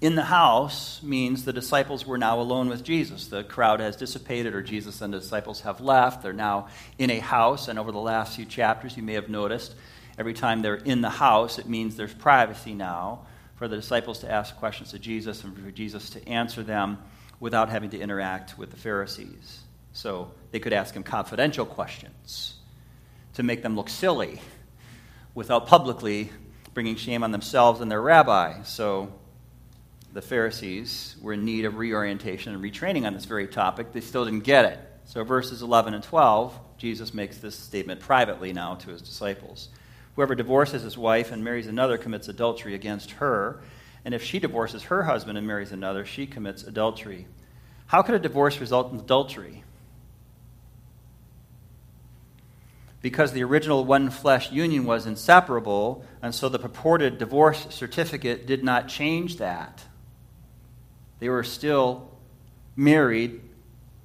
in 0.00 0.16
the 0.16 0.24
house 0.24 1.00
means 1.02 1.44
the 1.44 1.52
disciples 1.52 2.04
were 2.04 2.18
now 2.18 2.40
alone 2.40 2.68
with 2.68 2.82
Jesus. 2.82 3.28
The 3.28 3.44
crowd 3.44 3.78
has 3.78 3.94
dissipated, 3.94 4.52
or 4.52 4.62
Jesus 4.62 5.00
and 5.00 5.14
the 5.14 5.20
disciples 5.20 5.60
have 5.60 5.80
left. 5.80 6.22
They're 6.22 6.32
now 6.32 6.68
in 6.98 7.10
a 7.10 7.20
house, 7.20 7.68
and 7.68 7.78
over 7.78 7.92
the 7.92 8.00
last 8.00 8.34
few 8.34 8.44
chapters, 8.44 8.96
you 8.96 9.04
may 9.04 9.14
have 9.14 9.28
noticed 9.28 9.74
every 10.18 10.34
time 10.34 10.60
they're 10.60 10.74
in 10.74 11.00
the 11.02 11.08
house, 11.08 11.58
it 11.60 11.68
means 11.68 11.94
there's 11.94 12.12
privacy 12.12 12.74
now 12.74 13.26
for 13.54 13.68
the 13.68 13.76
disciples 13.76 14.18
to 14.18 14.30
ask 14.30 14.56
questions 14.56 14.90
to 14.90 14.98
Jesus 14.98 15.44
and 15.44 15.56
for 15.56 15.70
Jesus 15.70 16.10
to 16.10 16.28
answer 16.28 16.64
them 16.64 16.98
without 17.38 17.68
having 17.68 17.90
to 17.90 17.98
interact 17.98 18.58
with 18.58 18.70
the 18.70 18.76
Pharisees. 18.76 19.60
So 19.92 20.32
they 20.50 20.58
could 20.58 20.72
ask 20.72 20.94
him 20.94 21.04
confidential 21.04 21.64
questions 21.64 22.56
to 23.34 23.44
make 23.44 23.62
them 23.62 23.76
look 23.76 23.88
silly 23.88 24.40
without 25.34 25.66
publicly 25.66 26.30
bringing 26.72 26.96
shame 26.96 27.22
on 27.22 27.32
themselves 27.32 27.80
and 27.80 27.90
their 27.90 28.02
rabbi. 28.02 28.62
So 28.62 29.12
the 30.12 30.22
Pharisees 30.22 31.16
were 31.20 31.32
in 31.32 31.44
need 31.44 31.64
of 31.64 31.76
reorientation 31.76 32.54
and 32.54 32.62
retraining 32.62 33.06
on 33.06 33.14
this 33.14 33.24
very 33.24 33.48
topic. 33.48 33.92
They 33.92 34.00
still 34.00 34.24
didn't 34.24 34.44
get 34.44 34.64
it. 34.64 34.78
So, 35.06 35.22
verses 35.22 35.60
11 35.60 35.92
and 35.92 36.02
12, 36.02 36.58
Jesus 36.78 37.12
makes 37.12 37.38
this 37.38 37.56
statement 37.56 38.00
privately 38.00 38.52
now 38.52 38.76
to 38.76 38.90
his 38.90 39.02
disciples. 39.02 39.68
Whoever 40.16 40.34
divorces 40.34 40.82
his 40.82 40.96
wife 40.96 41.32
and 41.32 41.42
marries 41.42 41.66
another 41.66 41.98
commits 41.98 42.28
adultery 42.28 42.74
against 42.74 43.10
her. 43.12 43.60
And 44.04 44.14
if 44.14 44.22
she 44.22 44.38
divorces 44.38 44.84
her 44.84 45.02
husband 45.02 45.36
and 45.36 45.46
marries 45.46 45.72
another, 45.72 46.04
she 46.04 46.26
commits 46.26 46.62
adultery. 46.62 47.26
How 47.86 48.02
could 48.02 48.14
a 48.14 48.18
divorce 48.18 48.60
result 48.60 48.92
in 48.92 48.98
adultery? 48.98 49.64
Because 53.04 53.32
the 53.32 53.44
original 53.44 53.84
one 53.84 54.08
flesh 54.08 54.50
union 54.50 54.86
was 54.86 55.04
inseparable, 55.04 56.06
and 56.22 56.34
so 56.34 56.48
the 56.48 56.58
purported 56.58 57.18
divorce 57.18 57.66
certificate 57.68 58.46
did 58.46 58.64
not 58.64 58.88
change 58.88 59.36
that. 59.36 59.84
They 61.18 61.28
were 61.28 61.44
still 61.44 62.10
married 62.74 63.42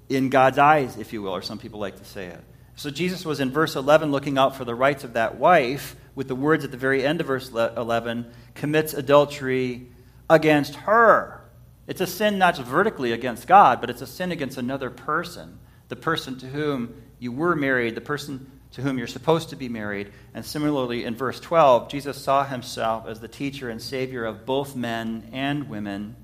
in 0.10 0.28
God's 0.28 0.58
eyes, 0.58 0.98
if 0.98 1.14
you 1.14 1.22
will, 1.22 1.32
or 1.32 1.42
some 1.42 1.60
people 1.60 1.80
like 1.80 1.96
to 2.00 2.04
say 2.04 2.26
it. 2.26 2.44
So 2.76 2.90
Jesus 2.90 3.24
was 3.24 3.40
in 3.40 3.52
verse 3.52 3.78
11 3.78 4.12
looking 4.12 4.38
out 4.38 4.58
for 4.58 4.66
the 4.66 4.76
rights 4.76 5.06
of 5.06 5.14
that 5.14 5.38
wife 5.38 5.96
with 6.14 6.28
the 6.28 6.36
words 6.36 6.66
at 6.66 6.72
the 6.72 6.76
very 6.76 7.06
end 7.06 7.22
of 7.22 7.28
verse 7.28 7.50
11 7.52 8.30
commits 8.54 8.94
adultery 8.94 9.88
against 10.30 10.76
her. 10.76 11.40
It's 11.88 12.02
a 12.02 12.06
sin 12.06 12.38
not 12.38 12.58
just 12.58 12.68
vertically 12.68 13.14
against 13.14 13.48
God, 13.48 13.80
but 13.80 13.90
it's 13.90 14.02
a 14.02 14.08
sin 14.08 14.34
against 14.34 14.58
another 14.58 14.90
person, 14.90 15.58
the 15.88 15.96
person 15.96 16.38
to 16.40 16.48
whom 16.48 17.02
you 17.18 17.32
were 17.32 17.56
married, 17.56 17.96
the 17.96 18.02
person 18.02 18.52
to 18.74 18.82
whom 18.82 18.98
you're 18.98 19.08
supposed 19.08 19.50
to 19.50 19.56
be 19.56 19.70
married. 19.70 20.12
And 20.34 20.46
similarly, 20.46 21.04
in 21.04 21.16
verse 21.16 21.40
12, 21.40 21.90
Jesus 21.90 22.22
saw 22.22 22.46
himself 22.46 23.08
as 23.08 23.20
the 23.20 23.28
teacher 23.28 23.70
and 23.70 23.82
savior 23.82 24.26
of 24.26 24.46
both 24.46 24.76
men 24.76 25.30
and 25.32 25.70
women. 25.70 26.16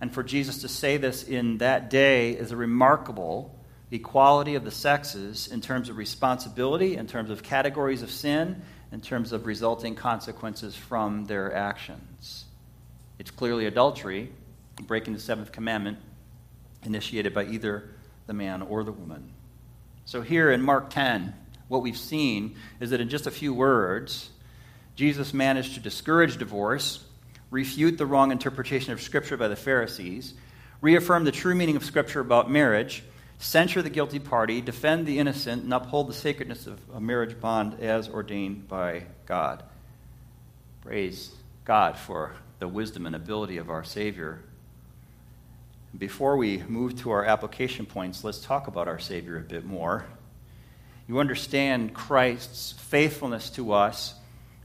And 0.00 0.12
for 0.12 0.22
Jesus 0.22 0.62
to 0.62 0.68
say 0.68 0.98
this 0.98 1.22
in 1.22 1.58
that 1.58 1.88
day 1.88 2.32
is 2.32 2.52
a 2.52 2.56
remarkable 2.56 3.58
equality 3.90 4.56
of 4.56 4.64
the 4.64 4.70
sexes 4.70 5.48
in 5.48 5.60
terms 5.60 5.88
of 5.88 5.96
responsibility, 5.96 6.96
in 6.96 7.06
terms 7.06 7.30
of 7.30 7.42
categories 7.42 8.02
of 8.02 8.10
sin, 8.10 8.60
in 8.92 9.00
terms 9.00 9.32
of 9.32 9.46
resulting 9.46 9.94
consequences 9.94 10.76
from 10.76 11.24
their 11.24 11.54
actions. 11.54 12.44
It's 13.18 13.30
clearly 13.30 13.66
adultery, 13.66 14.32
breaking 14.82 15.14
the 15.14 15.20
seventh 15.20 15.52
commandment, 15.52 15.98
initiated 16.82 17.32
by 17.32 17.44
either 17.44 17.90
the 18.26 18.34
man 18.34 18.62
or 18.62 18.84
the 18.84 18.92
woman. 18.92 19.32
So, 20.04 20.20
here 20.20 20.50
in 20.50 20.60
Mark 20.60 20.90
10, 20.90 21.34
what 21.68 21.82
we've 21.82 21.96
seen 21.96 22.56
is 22.80 22.90
that 22.90 23.00
in 23.00 23.08
just 23.08 23.26
a 23.26 23.30
few 23.30 23.54
words, 23.54 24.30
Jesus 24.96 25.34
managed 25.34 25.74
to 25.74 25.80
discourage 25.80 26.36
divorce 26.36 27.04
refute 27.54 27.98
the 27.98 28.04
wrong 28.04 28.32
interpretation 28.32 28.92
of 28.92 29.00
Scripture 29.00 29.36
by 29.36 29.46
the 29.46 29.54
Pharisees, 29.54 30.34
reaffirm 30.80 31.22
the 31.22 31.30
true 31.30 31.54
meaning 31.54 31.76
of 31.76 31.84
Scripture 31.84 32.18
about 32.18 32.50
marriage, 32.50 33.04
censure 33.38 33.80
the 33.80 33.90
guilty 33.90 34.18
party, 34.18 34.60
defend 34.60 35.06
the 35.06 35.20
innocent, 35.20 35.62
and 35.62 35.72
uphold 35.72 36.08
the 36.08 36.14
sacredness 36.14 36.66
of 36.66 36.80
a 36.92 37.00
marriage 37.00 37.40
bond 37.40 37.80
as 37.80 38.08
ordained 38.08 38.66
by 38.66 39.04
God. 39.24 39.62
Praise 40.82 41.30
God 41.64 41.96
for 41.96 42.34
the 42.58 42.66
wisdom 42.66 43.06
and 43.06 43.14
ability 43.14 43.58
of 43.58 43.70
our 43.70 43.84
Savior. 43.84 44.40
Before 45.96 46.36
we 46.36 46.58
move 46.66 47.00
to 47.02 47.12
our 47.12 47.24
application 47.24 47.86
points, 47.86 48.24
let's 48.24 48.40
talk 48.40 48.66
about 48.66 48.88
our 48.88 48.98
Savior 48.98 49.36
a 49.36 49.42
bit 49.42 49.64
more. 49.64 50.06
You 51.06 51.18
understand 51.18 51.92
Christ's 51.92 52.72
faithfulness 52.72 53.50
to 53.50 53.72
us 53.72 54.14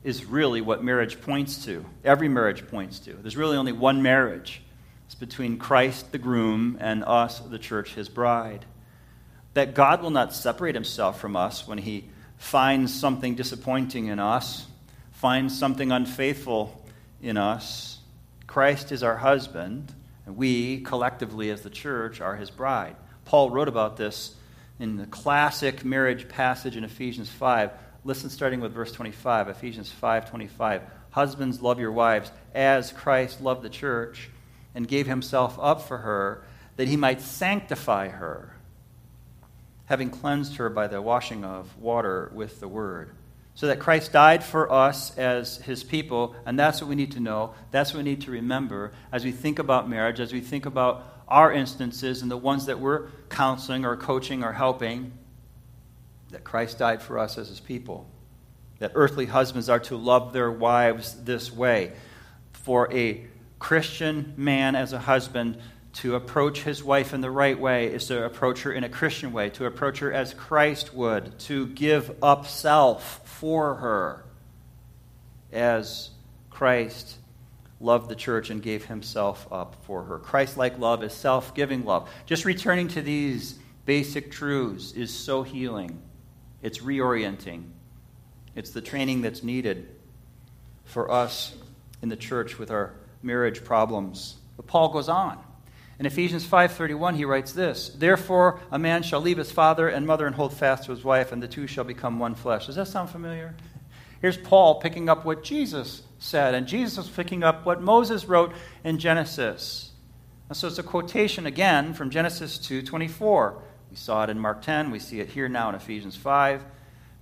is 0.04 0.24
really 0.26 0.62
what 0.62 0.84
marriage 0.84 1.20
points 1.22 1.66
to. 1.66 1.86
Every 2.06 2.30
marriage 2.30 2.68
points 2.68 3.00
to. 3.00 3.14
There's 3.14 3.36
really 3.36 3.58
only 3.58 3.74
one 3.74 4.02
marriage. 4.02 4.62
It's 5.06 5.16
between 5.16 5.58
Christ, 5.58 6.12
the 6.12 6.18
groom, 6.18 6.78
and 6.80 7.04
us, 7.04 7.40
the 7.40 7.60
church, 7.60 7.96
his 7.96 8.08
bride. 8.08 8.66
That 9.54 9.74
God 9.74 10.02
will 10.02 10.12
not 10.12 10.34
separate 10.34 10.76
himself 10.76 11.20
from 11.20 11.36
us 11.36 11.68
when 11.68 11.80
he 11.80 12.06
finds 12.38 12.94
something 12.94 13.36
disappointing 13.36 14.08
in 14.08 14.20
us, 14.20 14.66
finds 15.12 15.58
something 15.58 15.92
unfaithful 15.92 16.82
in 17.22 17.36
us. 17.36 18.00
Christ 18.48 18.94
is 18.94 19.04
our 19.04 19.18
husband, 19.18 19.94
and 20.26 20.38
we, 20.38 20.80
collectively 20.82 21.50
as 21.50 21.62
the 21.64 21.70
church, 21.70 22.22
are 22.22 22.38
his 22.38 22.50
bride. 22.50 22.96
Paul 23.26 23.50
wrote 23.50 23.68
about 23.68 23.98
this 23.98 24.36
in 24.80 24.98
the 24.98 25.06
classic 25.06 25.84
marriage 25.84 26.28
passage 26.30 26.76
in 26.76 26.84
Ephesians 26.84 27.30
5 27.30 27.72
Listen 28.06 28.30
starting 28.30 28.62
with 28.62 28.74
verse 28.74 28.92
25, 28.92 29.50
Ephesians 29.50 29.92
5:25. 29.92 30.82
Husbands 31.12 31.62
love 31.62 31.80
your 31.80 31.92
wives 31.92 32.32
as 32.54 32.92
Christ 32.92 33.42
loved 33.42 33.62
the 33.62 33.70
church 33.70 34.30
and 34.74 34.88
gave 34.88 35.06
himself 35.08 35.58
up 35.60 35.82
for 35.82 36.00
her 36.00 36.44
that 36.78 36.88
he 36.88 36.96
might 36.96 37.20
sanctify 37.20 38.08
her, 38.10 38.54
having 39.88 40.10
cleansed 40.10 40.56
her 40.56 40.70
by 40.70 40.88
the 40.88 41.02
washing 41.02 41.44
of 41.44 41.78
water 41.78 42.32
with 42.34 42.62
the 42.62 42.68
word. 42.68 43.12
So 43.54 43.68
that 43.68 43.80
Christ 43.80 44.14
died 44.14 44.46
for 44.46 44.72
us 44.72 45.18
as 45.18 45.58
his 45.58 45.84
people, 45.84 46.36
and 46.46 46.58
that's 46.58 46.80
what 46.80 46.88
we 46.88 46.96
need 46.96 47.12
to 47.12 47.20
know. 47.20 47.54
That's 47.72 47.94
what 47.94 48.04
we 48.06 48.10
need 48.10 48.22
to 48.22 48.32
remember 48.32 48.94
as 49.12 49.26
we 49.26 49.34
think 49.34 49.60
about 49.60 49.90
marriage, 49.90 50.22
as 50.22 50.32
we 50.32 50.40
think 50.40 50.66
about 50.66 51.19
our 51.30 51.54
instances 51.54 52.22
and 52.22 52.30
the 52.30 52.38
ones 52.38 52.66
that 52.66 52.80
we're 52.80 53.08
counseling 53.30 53.86
or 53.86 53.96
coaching 53.96 54.44
or 54.44 54.52
helping 54.52 55.14
that 56.32 56.44
Christ 56.44 56.78
died 56.78 57.02
for 57.02 57.18
us 57.18 57.38
as 57.38 57.48
his 57.50 57.60
people, 57.60 58.08
that 58.80 58.92
earthly 58.96 59.26
husbands 59.26 59.70
are 59.70 59.80
to 59.82 59.96
love 59.96 60.34
their 60.34 60.52
wives 60.52 61.24
this 61.24 61.52
way. 61.52 61.94
For 62.52 62.92
a 62.94 63.26
Christian 63.58 64.34
man 64.38 64.76
as 64.76 64.94
a 64.94 65.00
husband 65.00 65.60
to 65.92 66.16
approach 66.16 66.62
his 66.62 66.84
wife 66.84 67.14
in 67.14 67.22
the 67.22 67.32
right 67.32 67.60
way 67.60 67.88
is 67.88 68.08
to 68.08 68.24
approach 68.24 68.64
her 68.64 68.72
in 68.72 68.84
a 68.84 68.90
Christian 68.90 69.34
way, 69.34 69.50
to 69.52 69.66
approach 69.66 70.00
her 70.00 70.14
as 70.14 70.34
Christ 70.34 70.94
would, 70.94 71.38
to 71.40 71.68
give 71.68 72.16
up 72.22 72.48
self 72.48 73.22
for 73.28 73.76
her 73.76 74.24
as 75.52 76.12
Christ 76.50 77.18
loved 77.80 78.10
the 78.10 78.16
church 78.16 78.50
and 78.50 78.62
gave 78.62 78.86
himself 78.86 79.48
up 79.52 79.76
for 79.86 80.04
her. 80.04 80.20
Christ 80.20 80.58
like 80.58 80.78
love 80.80 81.04
is 81.04 81.14
self 81.14 81.54
giving 81.56 81.86
love. 81.86 82.10
Just 82.26 82.46
returning 82.46 82.88
to 82.90 83.02
these 83.02 83.58
basic 83.86 84.32
truths 84.32 84.92
is 84.92 85.14
so 85.14 85.44
healing. 85.44 86.02
It's 86.62 86.80
reorienting. 86.80 87.64
It's 88.56 88.72
the 88.72 88.82
training 88.82 89.22
that's 89.22 89.44
needed 89.44 89.88
for 90.84 91.10
us 91.10 91.56
in 92.02 92.10
the 92.10 92.18
church 92.18 92.60
with 92.60 92.72
our 92.72 92.94
marriage 93.22 93.64
problems. 93.64 94.36
But 94.58 94.68
Paul 94.68 94.90
goes 94.90 95.08
on. 95.08 95.40
In 96.00 96.06
Ephesians 96.06 96.46
5:31 96.46 97.16
he 97.16 97.26
writes 97.26 97.52
this, 97.52 97.90
"Therefore 97.90 98.60
a 98.72 98.80
man 98.80 99.04
shall 99.04 99.22
leave 99.22 99.38
his 99.38 99.52
father 99.52 99.88
and 99.88 100.08
mother 100.08 100.28
and 100.28 100.36
hold 100.36 100.54
fast 100.54 100.86
to 100.86 100.92
his 100.92 101.04
wife 101.04 101.32
and 101.32 101.44
the 101.44 101.48
two 101.48 101.68
shall 101.68 101.84
become 101.84 102.20
one 102.20 102.36
flesh." 102.36 102.68
Does 102.68 102.76
that 102.76 102.88
sound 102.88 103.10
familiar? 103.10 103.56
Here's 104.22 104.38
Paul 104.38 104.76
picking 104.76 105.10
up 105.10 105.26
what 105.26 105.44
Jesus 105.44 106.04
said 106.20 106.54
and 106.54 106.68
Jesus 106.68 106.98
was 106.98 107.10
picking 107.10 107.44
up 107.44 107.66
what 107.66 107.82
Moses 107.82 108.26
wrote 108.26 108.54
in 108.84 109.00
Genesis. 109.00 109.92
And 110.50 110.58
so 110.58 110.68
it's 110.68 110.78
a 110.80 110.84
quotation 110.84 111.46
again 111.46 111.94
from 111.94 112.10
Genesis 112.10 112.58
2:24. 112.58 113.62
We 113.90 113.96
saw 113.96 114.24
it 114.24 114.30
in 114.30 114.40
Mark 114.40 114.62
10, 114.62 114.92
we 114.92 115.00
see 115.00 115.20
it 115.20 115.30
here 115.30 115.50
now 115.50 115.70
in 115.70 115.76
Ephesians 115.76 116.16
5. 116.16 116.64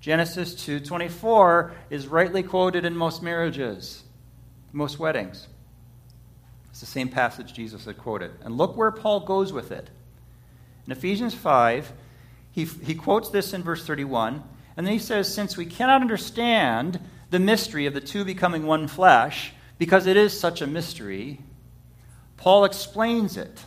Genesis 0.02 0.56
2:24 0.56 1.72
is 1.90 2.08
rightly 2.08 2.44
quoted 2.44 2.86
in 2.86 2.96
most 2.96 3.24
marriages, 3.24 4.04
most 4.74 5.00
weddings. 5.00 5.48
It's 6.70 6.80
the 6.80 6.86
same 6.86 7.10
passage 7.10 7.54
Jesus 7.54 7.86
had 7.86 7.98
quoted. 7.98 8.32
And 8.44 8.56
look 8.56 8.78
where 8.78 8.92
Paul 8.92 9.22
goes 9.22 9.52
with 9.52 9.72
it. 9.72 9.90
In 10.86 10.92
Ephesians 10.92 11.34
5, 11.34 11.92
he, 12.52 12.66
he 12.66 12.96
quotes 12.96 13.30
this 13.30 13.54
in 13.54 13.64
verse 13.64 13.86
31, 13.86 14.44
and 14.76 14.86
then 14.86 14.94
he 14.94 15.00
says, 15.00 15.34
Since 15.34 15.58
we 15.58 15.66
cannot 15.66 16.02
understand 16.02 17.00
the 17.30 17.40
mystery 17.40 17.86
of 17.86 17.94
the 17.94 18.02
two 18.02 18.24
becoming 18.26 18.66
one 18.66 18.88
flesh, 18.88 19.54
because 19.78 20.08
it 20.08 20.18
is 20.18 20.38
such 20.38 20.62
a 20.62 20.68
mystery, 20.68 21.40
Paul 22.38 22.66
explains 22.66 23.38
it 23.38 23.66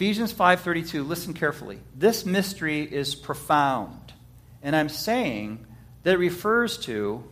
Ephesians 0.00 0.32
5:32, 0.32 1.06
listen 1.06 1.34
carefully. 1.34 1.78
This 1.94 2.24
mystery 2.24 2.80
is 2.80 3.14
profound. 3.14 4.14
And 4.62 4.74
I'm 4.74 4.88
saying 4.88 5.66
that 6.04 6.14
it 6.14 6.18
refers 6.18 6.78
to 6.86 7.22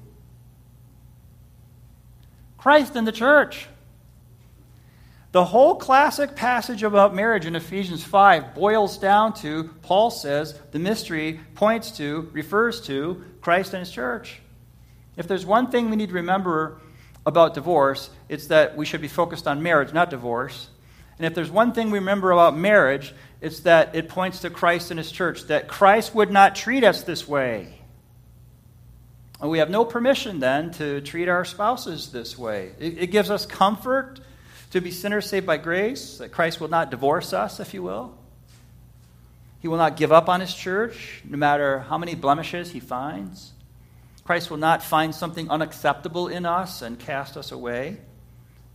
Christ 2.59 2.95
and 2.95 3.07
the 3.07 3.13
church. 3.13 3.69
The 5.33 5.47
whole 5.47 5.77
classic 5.77 6.37
passage 6.37 6.83
about 6.83 7.15
marriage 7.15 7.47
in 7.47 7.57
Ephesians 7.57 8.05
5 8.05 8.55
boils 8.55 8.99
down 8.99 9.33
to, 9.37 9.71
Paul 9.81 10.11
says, 10.11 10.53
the 10.71 10.79
mystery 10.79 11.41
points 11.55 11.93
to, 11.93 12.29
refers 12.35 12.83
to 12.83 13.25
Christ 13.41 13.73
and 13.73 13.81
his 13.81 13.91
church. 13.91 14.43
If 15.19 15.27
there's 15.27 15.45
one 15.45 15.71
thing 15.71 15.91
we 15.91 15.97
need 15.97 16.11
to 16.11 16.15
remember 16.15 16.81
about 17.27 17.53
divorce, 17.53 18.09
it's 18.29 18.47
that 18.47 18.77
we 18.77 18.87
should 18.87 19.01
be 19.01 19.09
focused 19.09 19.49
on 19.49 19.63
marriage, 19.63 19.93
not 19.93 20.11
divorce. 20.11 20.69
And 21.19 21.27
if 21.27 21.35
there's 21.35 21.51
one 21.51 21.73
thing 21.73 21.91
we 21.91 21.99
remember 21.99 22.31
about 22.31 22.57
marriage, 22.57 23.13
it's 23.41 23.61
that 23.61 23.97
it 23.97 24.09
points 24.09 24.41
to 24.41 24.51
Christ 24.51 24.93
and 24.93 24.99
his 24.99 25.11
church, 25.11 25.43
that 25.49 25.67
Christ 25.67 26.15
would 26.15 26.31
not 26.31 26.55
treat 26.55 26.85
us 26.85 27.03
this 27.03 27.27
way. 27.27 27.75
And 29.41 29.51
we 29.51 29.59
have 29.59 29.71
no 29.71 29.85
permission 29.85 30.39
then 30.39 30.71
to 30.73 31.01
treat 31.01 31.29
our 31.29 31.45
spouses 31.45 32.13
this 32.13 32.39
way. 32.39 32.71
It, 32.79 32.99
it 32.99 33.07
gives 33.09 33.31
us 33.31 33.45
comfort 33.45 34.21
to 34.71 34.81
be 34.81 34.93
sinners 34.93 35.29
saved 35.29 35.47
by 35.47 35.57
grace, 35.57 36.19
that 36.19 36.31
Christ 36.31 36.61
will 36.61 36.69
not 36.69 36.91
divorce 36.91 37.33
us, 37.33 37.59
if 37.59 37.75
you 37.75 37.83
will. 37.83 38.17
He 39.61 39.67
will 39.67 39.79
not 39.79 39.97
give 39.97 40.13
up 40.13 40.29
on 40.29 40.41
his 40.41 40.55
church, 40.55 41.23
no 41.25 41.37
matter 41.37 41.81
how 41.81 41.99
many 41.99 42.15
blemishes 42.15 42.71
he 42.71 42.79
finds. 42.79 43.53
Christ 44.29 44.51
will 44.51 44.59
not 44.59 44.83
find 44.83 45.15
something 45.15 45.49
unacceptable 45.49 46.29
in 46.29 46.45
us 46.45 46.83
and 46.83 46.99
cast 46.99 47.39
us 47.39 47.51
away. 47.51 47.97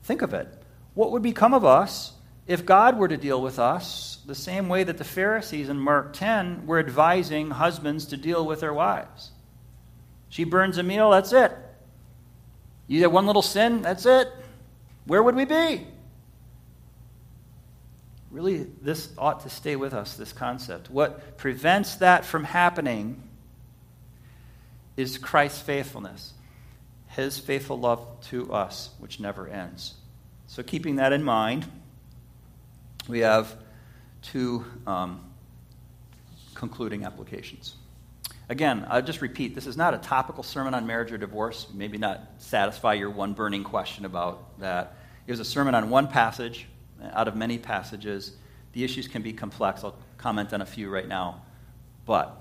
Think 0.02 0.24
of 0.24 0.34
it. 0.34 0.52
What 0.96 1.12
would 1.12 1.22
become 1.22 1.54
of 1.54 1.63
us 1.63 2.13
if 2.48 2.66
God 2.66 2.98
were 2.98 3.08
to 3.08 3.18
deal 3.18 3.39
with 3.39 3.60
us 3.60 4.18
the 4.26 4.34
same 4.34 4.68
way 4.68 4.84
that 4.84 4.98
the 4.98 5.04
Pharisees 5.04 5.70
in 5.70 5.78
Mark 5.78 6.13
10 6.13 6.66
were 6.66 6.80
advising 6.80 7.52
husbands 7.52 8.08
to 8.08 8.18
deal 8.18 8.44
with 8.44 8.62
their 8.62 8.74
wives? 8.74 9.30
She 10.28 10.44
burns 10.44 10.80
a 10.80 10.82
meal, 10.82 11.12
that's 11.12 11.34
it. 11.34 11.52
You 12.88 13.02
did 13.02 13.10
one 13.10 13.28
little 13.28 13.44
sin, 13.44 13.84
that's 13.84 14.08
it 14.08 14.28
where 15.06 15.22
would 15.22 15.36
we 15.36 15.46
be? 15.46 15.86
Really, 18.32 18.63
this 18.82 19.13
ought 19.20 19.42
to 19.42 19.52
stay 19.52 19.76
with 19.76 19.94
us, 19.94 20.16
this 20.16 20.34
concept. 20.34 20.89
What 20.89 21.38
prevents 21.38 21.98
that 21.98 22.26
from 22.26 22.44
happening 22.44 23.22
is 24.97 25.17
Christ's 25.17 25.62
faithfulness, 25.62 26.34
his 27.08 27.38
faithful 27.38 27.79
love 27.79 28.06
to 28.29 28.53
us, 28.53 28.89
which 28.99 29.19
never 29.19 29.47
ends. 29.47 29.95
So, 30.47 30.63
keeping 30.63 30.97
that 30.97 31.13
in 31.13 31.23
mind, 31.23 31.65
we 33.08 33.19
have 33.19 33.56
two 34.21 34.65
um, 34.86 35.21
concluding 36.53 37.06
applications. 37.06 37.75
Again, 38.49 38.86
I'll 38.89 39.01
just 39.01 39.21
repeat 39.21 39.56
this 39.56 39.67
is 39.67 39.77
not 39.77 39.93
a 39.93 39.97
topical 39.97 40.43
sermon 40.43 40.73
on 40.73 40.86
marriage 40.86 41.12
or 41.12 41.17
divorce, 41.17 41.67
maybe 41.73 41.97
not 41.97 42.21
satisfy 42.39 42.93
your 42.93 43.10
one 43.10 43.34
burning 43.34 43.63
question 43.63 44.06
about 44.06 44.60
that. 44.60 44.97
It 45.25 45.32
was 45.32 45.39
a 45.39 45.45
sermon 45.45 45.75
on 45.75 45.89
one 45.89 46.08
passage 46.08 46.67
out 47.13 47.27
of 47.27 47.36
many 47.36 47.58
passages. 47.58 48.36
The 48.73 48.84
issues 48.84 49.08
can 49.08 49.21
be 49.21 49.34
complex. 49.34 49.84
I'll 49.84 49.95
comment 50.17 50.53
on 50.53 50.62
a 50.62 50.65
few 50.65 50.89
right 50.89 51.08
now. 51.08 51.41
But 52.06 52.38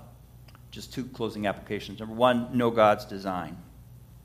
just 0.73 0.91
two 0.91 1.05
closing 1.05 1.45
applications. 1.45 1.99
Number 1.99 2.15
one, 2.15 2.57
know 2.57 2.71
God's 2.71 3.05
design. 3.05 3.57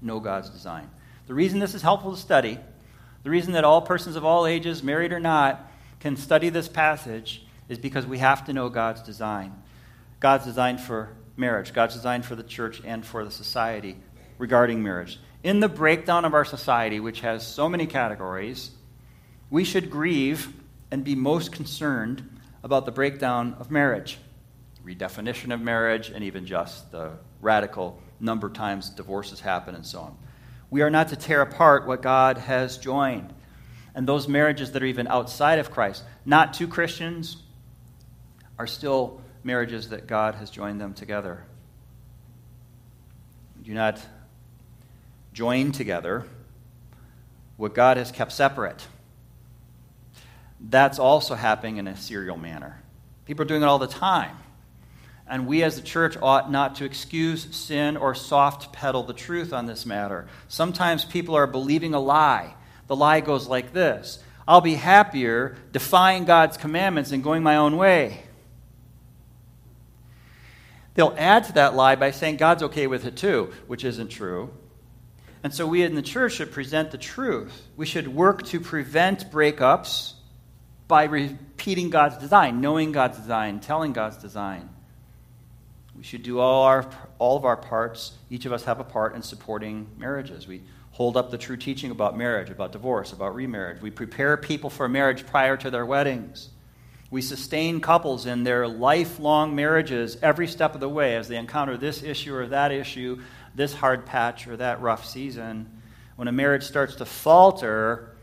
Know 0.01 0.19
God's 0.19 0.49
design. 0.49 0.89
The 1.27 1.35
reason 1.35 1.59
this 1.59 1.75
is 1.75 1.83
helpful 1.83 2.13
to 2.13 2.17
study, 2.17 2.59
the 3.23 3.29
reason 3.29 3.53
that 3.53 3.65
all 3.65 3.83
persons 3.83 4.17
of 4.17 4.25
all 4.25 4.47
ages, 4.47 4.83
married 4.83 5.13
or 5.13 5.21
not, 5.21 5.71
can 6.01 6.17
study 6.17 6.49
this 6.49 6.67
passage 6.67 7.45
is 7.69 7.77
because 7.77 8.07
we 8.07 8.17
have 8.17 8.47
to 8.47 8.55
know 8.55 8.71
God's 8.71 9.03
design. 9.03 9.63
God's 10.21 10.47
design 10.47 10.79
for 10.79 11.11
marriage, 11.37 11.75
God's 11.75 11.95
design 11.95 12.23
for 12.23 12.35
the 12.35 12.43
church 12.43 12.81
and 12.83 13.05
for 13.05 13.27
the 13.27 13.31
society 13.31 13.99
regarding 14.39 14.83
marriage. 14.83 15.21
In 15.43 15.61
the 15.61 15.69
breakdown 15.69 16.25
of 16.25 16.33
our 16.33 16.47
society, 16.47 16.99
which 16.99 17.21
has 17.21 17.47
so 17.47 17.69
many 17.69 17.87
categories, 17.87 18.71
we 19.51 19.65
should 19.65 19.91
grieve 19.91 20.51
and 20.91 21.05
be 21.05 21.15
most 21.15 21.53
concerned 21.53 22.41
about 22.63 22.87
the 22.87 22.93
breakdown 22.93 23.55
of 23.61 23.71
marriage, 23.71 24.19
redefinition 24.89 25.53
of 25.53 25.61
marriage, 25.61 26.11
and 26.11 26.25
even 26.25 26.47
just 26.47 26.91
the 26.91 27.13
radical 27.41 28.01
number 28.21 28.47
of 28.47 28.53
times 28.53 28.91
divorces 28.91 29.41
happen 29.41 29.75
and 29.75 29.85
so 29.85 30.01
on. 30.01 30.17
We 30.71 30.83
are 30.83 30.91
not 30.91 31.09
to 31.09 31.17
tear 31.17 31.43
apart 31.43 31.87
what 31.87 32.03
God 32.03 32.39
has 32.39 32.79
joined. 32.79 33.33
And 33.95 34.07
those 34.07 34.29
marriages 34.29 34.73
that 34.73 34.83
are 34.83 34.87
even 34.87 35.09
outside 35.09 35.59
of 35.59 35.71
Christ, 35.71 36.05
not 36.25 36.55
two 36.55 36.69
Christians, 36.69 37.37
are 38.59 38.67
still 38.67 39.21
marriages 39.43 39.91
that 39.91 40.07
God 40.07 40.35
has 40.37 40.51
joined 40.51 40.81
them 40.81 40.95
together. 40.95 41.45
Do 43.63 43.73
not 43.75 44.01
join 45.33 45.73
together 45.73 46.25
what 47.57 47.75
God 47.75 47.97
has 47.97 48.13
kept 48.13 48.33
separate. 48.33 48.87
That's 50.61 50.99
also 50.99 51.35
happening 51.35 51.77
in 51.77 51.89
a 51.89 51.97
serial 51.97 52.37
manner. 52.37 52.83
People 53.25 53.43
are 53.43 53.49
doing 53.49 53.63
it 53.63 53.67
all 53.67 53.79
the 53.79 53.87
time. 53.87 54.37
And 55.29 55.47
we 55.47 55.63
as 55.63 55.77
the 55.77 55.83
church 55.83 56.17
ought 56.23 56.51
not 56.51 56.77
to 56.77 56.85
excuse 56.85 57.55
sin 57.55 57.97
or 57.97 58.15
soft 58.15 58.73
pedal 58.73 59.03
the 59.03 59.13
truth 59.13 59.53
on 59.53 59.67
this 59.67 59.85
matter. 59.85 60.27
Sometimes 60.49 61.05
people 61.05 61.35
are 61.35 61.47
believing 61.47 61.93
a 61.93 62.01
lie. 62.01 62.55
The 62.87 62.97
lie 62.97 63.21
goes 63.21 63.47
like 63.47 63.73
this 63.73 64.23
I'll 64.47 64.63
be 64.63 64.75
happier 64.75 65.57
defying 65.73 66.25
God's 66.25 66.57
commandments 66.57 67.13
and 67.13 67.23
going 67.23 67.43
my 67.43 67.57
own 67.57 67.77
way. 67.77 68.23
They'll 70.95 71.15
add 71.17 71.45
to 71.45 71.53
that 71.53 71.75
lie 71.75 71.95
by 71.95 72.11
saying 72.11 72.39
God's 72.39 72.63
okay 72.65 72.87
with 72.87 73.05
it 73.05 73.17
too, 73.17 73.53
which 73.67 73.85
isn't 73.85 74.09
true. 74.09 74.51
And 75.45 75.55
so 75.55 75.67
we 75.67 75.83
in 75.83 75.95
the 75.95 76.03
church 76.03 76.33
should 76.33 76.51
present 76.51 76.91
the 76.91 76.99
truth. 76.99 77.69
We 77.77 77.87
should 77.87 78.09
work 78.09 78.43
to 78.47 78.59
prevent 78.59 79.31
breakups 79.31 80.15
by 80.89 81.05
repeating 81.05 81.91
God's 81.91 82.17
design, 82.17 82.61
knowing 82.61 82.91
God's 82.91 83.19
design, 83.19 83.61
telling 83.61 83.93
God's 83.93 84.17
design. 84.17 84.71
We 85.99 86.05
should 86.05 86.23
do 86.23 86.39
all, 86.39 86.63
our, 86.63 86.89
all 87.19 87.37
of 87.37 87.45
our 87.45 87.57
parts. 87.57 88.13
Each 88.31 88.47
of 88.47 88.53
us 88.53 88.63
have 88.65 88.79
a 88.79 88.85
part 88.85 89.17
in 89.17 89.23
supporting 89.23 89.89
marriages. 89.99 90.47
We 90.47 90.63
hold 90.93 91.17
up 91.17 91.33
the 91.33 91.39
true 91.39 91.57
teaching 91.57 91.91
about 91.91 92.17
marriage, 92.17 92.51
about 92.51 92.71
divorce, 92.71 93.13
about 93.13 93.35
remarriage. 93.35 93.83
We 93.83 93.91
prepare 93.91 94.37
people 94.37 94.71
for 94.71 94.89
marriage 94.89 95.27
prior 95.27 95.57
to 95.57 95.71
their 95.71 95.85
weddings. 95.85 96.51
We 97.11 97.21
sustain 97.21 97.81
couples 97.81 98.27
in 98.27 98.45
their 98.45 98.69
lifelong 98.69 99.57
marriages 99.57 100.19
every 100.23 100.47
step 100.47 100.75
of 100.75 100.81
the 100.81 100.89
way 100.89 101.17
as 101.17 101.27
they 101.27 101.37
encounter 101.37 101.77
this 101.77 102.05
issue 102.05 102.35
or 102.35 102.47
that 102.47 102.71
issue, 102.71 103.21
this 103.57 103.75
hard 103.75 104.07
patch 104.07 104.47
or 104.47 104.57
that 104.57 104.81
rough 104.81 105.05
season. 105.05 105.81
When 106.15 106.29
a 106.29 106.33
marriage 106.33 106.63
starts 106.65 106.95
to 106.97 107.07
falter, 107.07 108.15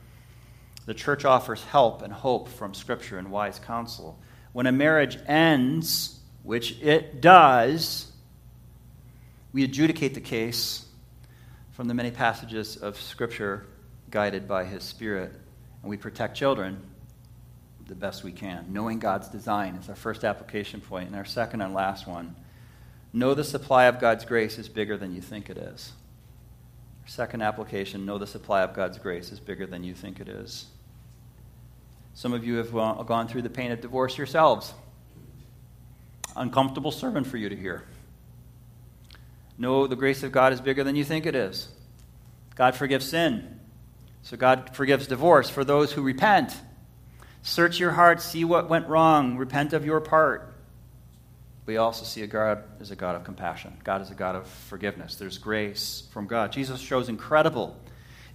the 0.85 0.93
church 0.93 1.25
offers 1.25 1.61
help 1.65 2.03
and 2.03 2.13
hope 2.13 2.47
from 2.47 2.73
Scripture 2.73 3.17
and 3.17 3.31
wise 3.31 3.59
counsel. 3.59 4.17
When 4.53 4.65
a 4.65 4.71
marriage 4.71 5.17
ends, 5.27 6.21
which 6.45 6.79
it 6.81 7.19
does, 7.21 8.11
we 9.51 9.63
adjudicate 9.63 10.13
the 10.13 10.21
case 10.21 10.85
from 11.71 11.87
the 11.87 11.93
many 11.93 12.11
passages 12.11 12.77
of 12.77 13.01
Scripture 13.01 13.65
guided 14.11 14.47
by 14.47 14.63
His 14.63 14.83
Spirit, 14.83 15.33
and 15.81 15.89
we 15.89 15.97
protect 15.97 16.37
children 16.37 16.81
the 17.87 17.95
best 17.95 18.23
we 18.23 18.31
can. 18.31 18.65
Knowing 18.69 18.99
God's 18.99 19.27
design 19.27 19.75
is 19.75 19.89
our 19.89 19.95
first 19.95 20.23
application. 20.23 20.81
And 20.91 21.15
our 21.15 21.25
second 21.25 21.61
and 21.61 21.73
last 21.73 22.07
one 22.07 22.35
know 23.11 23.33
the 23.33 23.43
supply 23.43 23.85
of 23.85 23.99
God's 23.99 24.23
grace 24.25 24.57
is 24.57 24.69
bigger 24.69 24.97
than 24.97 25.13
you 25.15 25.21
think 25.21 25.49
it 25.49 25.57
is. 25.57 25.93
Second 27.07 27.41
application 27.41 28.05
know 28.05 28.17
the 28.17 28.27
supply 28.27 28.61
of 28.61 28.73
God's 28.73 28.97
grace 28.97 29.31
is 29.31 29.39
bigger 29.39 29.65
than 29.65 29.83
you 29.83 29.93
think 29.93 30.19
it 30.19 30.27
is. 30.27 30.65
Some 32.13 32.33
of 32.33 32.45
you 32.45 32.55
have 32.55 32.71
gone 32.71 33.27
through 33.27 33.41
the 33.41 33.49
pain 33.49 33.71
of 33.71 33.81
divorce 33.81 34.17
yourselves. 34.17 34.73
Uncomfortable 36.35 36.91
sermon 36.91 37.23
for 37.23 37.37
you 37.37 37.49
to 37.49 37.55
hear. 37.55 37.83
Know 39.57 39.87
the 39.87 39.95
grace 39.95 40.23
of 40.23 40.31
God 40.31 40.53
is 40.53 40.59
bigger 40.59 40.83
than 40.83 40.95
you 40.95 41.03
think 41.03 41.25
it 41.25 41.35
is. 41.35 41.69
God 42.55 42.75
forgives 42.75 43.07
sin. 43.07 43.59
So 44.21 44.37
God 44.37 44.75
forgives 44.75 45.07
divorce 45.07 45.49
for 45.49 45.63
those 45.63 45.91
who 45.91 46.01
repent. 46.01 46.55
Search 47.41 47.79
your 47.79 47.91
heart, 47.91 48.21
see 48.21 48.43
what 48.43 48.69
went 48.69 48.87
wrong, 48.87 49.37
repent 49.37 49.73
of 49.73 49.85
your 49.85 50.01
part. 50.01 50.53
We 51.65 51.77
also 51.77 52.05
see 52.05 52.21
a 52.21 52.27
God 52.27 52.63
is 52.79 52.91
a 52.91 52.95
God 52.95 53.15
of 53.15 53.23
compassion. 53.23 53.77
God 53.83 54.01
is 54.01 54.11
a 54.11 54.15
God 54.15 54.35
of 54.35 54.47
forgiveness. 54.47 55.15
There's 55.15 55.37
grace 55.37 56.07
from 56.11 56.27
God. 56.27 56.51
Jesus 56.51 56.79
shows 56.79 57.09
incredible 57.09 57.75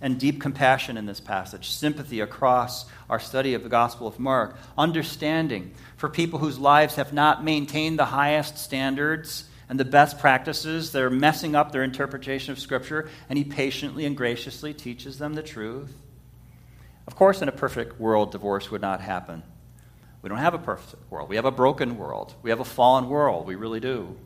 and 0.00 0.18
deep 0.18 0.40
compassion 0.40 0.96
in 0.96 1.06
this 1.06 1.20
passage, 1.20 1.70
sympathy 1.70 2.20
across 2.20 2.86
our 3.08 3.20
study 3.20 3.54
of 3.54 3.62
the 3.62 3.68
Gospel 3.68 4.06
of 4.06 4.18
Mark, 4.18 4.56
understanding 4.78 5.72
for 5.96 6.08
people 6.08 6.38
whose 6.38 6.58
lives 6.58 6.96
have 6.96 7.12
not 7.12 7.44
maintained 7.44 7.98
the 7.98 8.06
highest 8.06 8.58
standards 8.58 9.44
and 9.68 9.78
the 9.78 9.84
best 9.84 10.18
practices. 10.18 10.92
They're 10.92 11.10
messing 11.10 11.54
up 11.54 11.70
their 11.70 11.82
interpretation 11.82 12.52
of 12.52 12.58
Scripture, 12.58 13.10
and 13.28 13.38
He 13.38 13.44
patiently 13.44 14.06
and 14.06 14.16
graciously 14.16 14.72
teaches 14.72 15.18
them 15.18 15.34
the 15.34 15.42
truth. 15.42 15.92
Of 17.06 17.14
course, 17.14 17.42
in 17.42 17.48
a 17.48 17.52
perfect 17.52 18.00
world, 18.00 18.32
divorce 18.32 18.70
would 18.70 18.82
not 18.82 19.00
happen. 19.00 19.42
We 20.22 20.28
don't 20.28 20.38
have 20.38 20.54
a 20.54 20.58
perfect 20.58 21.10
world. 21.10 21.28
We 21.28 21.36
have 21.36 21.44
a 21.44 21.50
broken 21.50 21.96
world. 21.96 22.34
We 22.42 22.50
have 22.50 22.60
a 22.60 22.64
fallen 22.64 23.08
world. 23.08 23.46
We 23.46 23.54
really 23.54 23.80
do. 23.80 24.16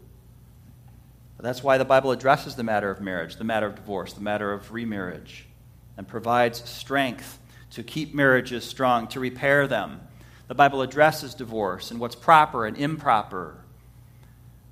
That's 1.45 1.63
why 1.63 1.77
the 1.77 1.85
Bible 1.85 2.11
addresses 2.11 2.57
the 2.57 2.63
matter 2.63 2.91
of 2.91 3.03
marriage, 3.03 3.37
the 3.37 3.45
matter 3.45 3.67
of 3.67 3.75
divorce, 3.75 4.15
the 4.15 4.23
matter 4.23 4.51
of 4.51 4.73
remarriage, 4.73 5.47
and 5.97 6.07
provides 6.07 6.69
strength 6.69 7.39
to 7.71 7.83
keep 7.83 8.15
marriages 8.15 8.65
strong, 8.65 9.09
to 9.09 9.21
repair 9.21 9.67
them. 9.67 10.01
The 10.47 10.55
Bible 10.55 10.83
addresses 10.83 11.35
divorce 11.35 11.91
and 11.91 11.99
what's 11.99 12.15
proper 12.15 12.67
and 12.67 12.77
improper. 12.77 13.57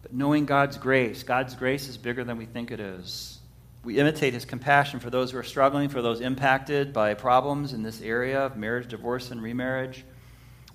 But 0.02 0.12
knowing 0.12 0.46
God's 0.46 0.78
grace, 0.78 1.22
God's 1.22 1.54
grace 1.54 1.88
is 1.88 1.96
bigger 1.96 2.24
than 2.24 2.36
we 2.36 2.46
think 2.46 2.70
it 2.70 2.80
is. 2.80 3.38
We 3.84 3.98
imitate 3.98 4.34
his 4.34 4.44
compassion 4.44 5.00
for 5.00 5.10
those 5.10 5.32
who 5.32 5.38
are 5.38 5.42
struggling, 5.42 5.88
for 5.88 6.02
those 6.02 6.20
impacted 6.20 6.92
by 6.92 7.14
problems 7.14 7.72
in 7.72 7.82
this 7.82 8.00
area 8.00 8.46
of 8.46 8.56
marriage, 8.56 8.88
divorce, 8.88 9.30
and 9.32 9.42
remarriage. 9.42 10.04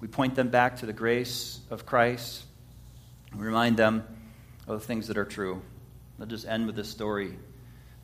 We 0.02 0.08
point 0.08 0.36
them 0.36 0.50
back 0.50 0.78
to 0.78 0.86
the 0.86 0.94
grace 0.94 1.60
of 1.70 1.86
Christ. 1.86 2.44
We 3.34 3.46
remind 3.46 3.78
them 3.78 4.04
of 4.68 4.80
the 4.80 4.86
things 4.86 5.08
that 5.08 5.18
are 5.18 5.26
true. 5.26 5.62
I'll 6.20 6.26
just 6.26 6.46
end 6.46 6.66
with 6.66 6.76
this 6.76 6.90
story. 6.90 7.38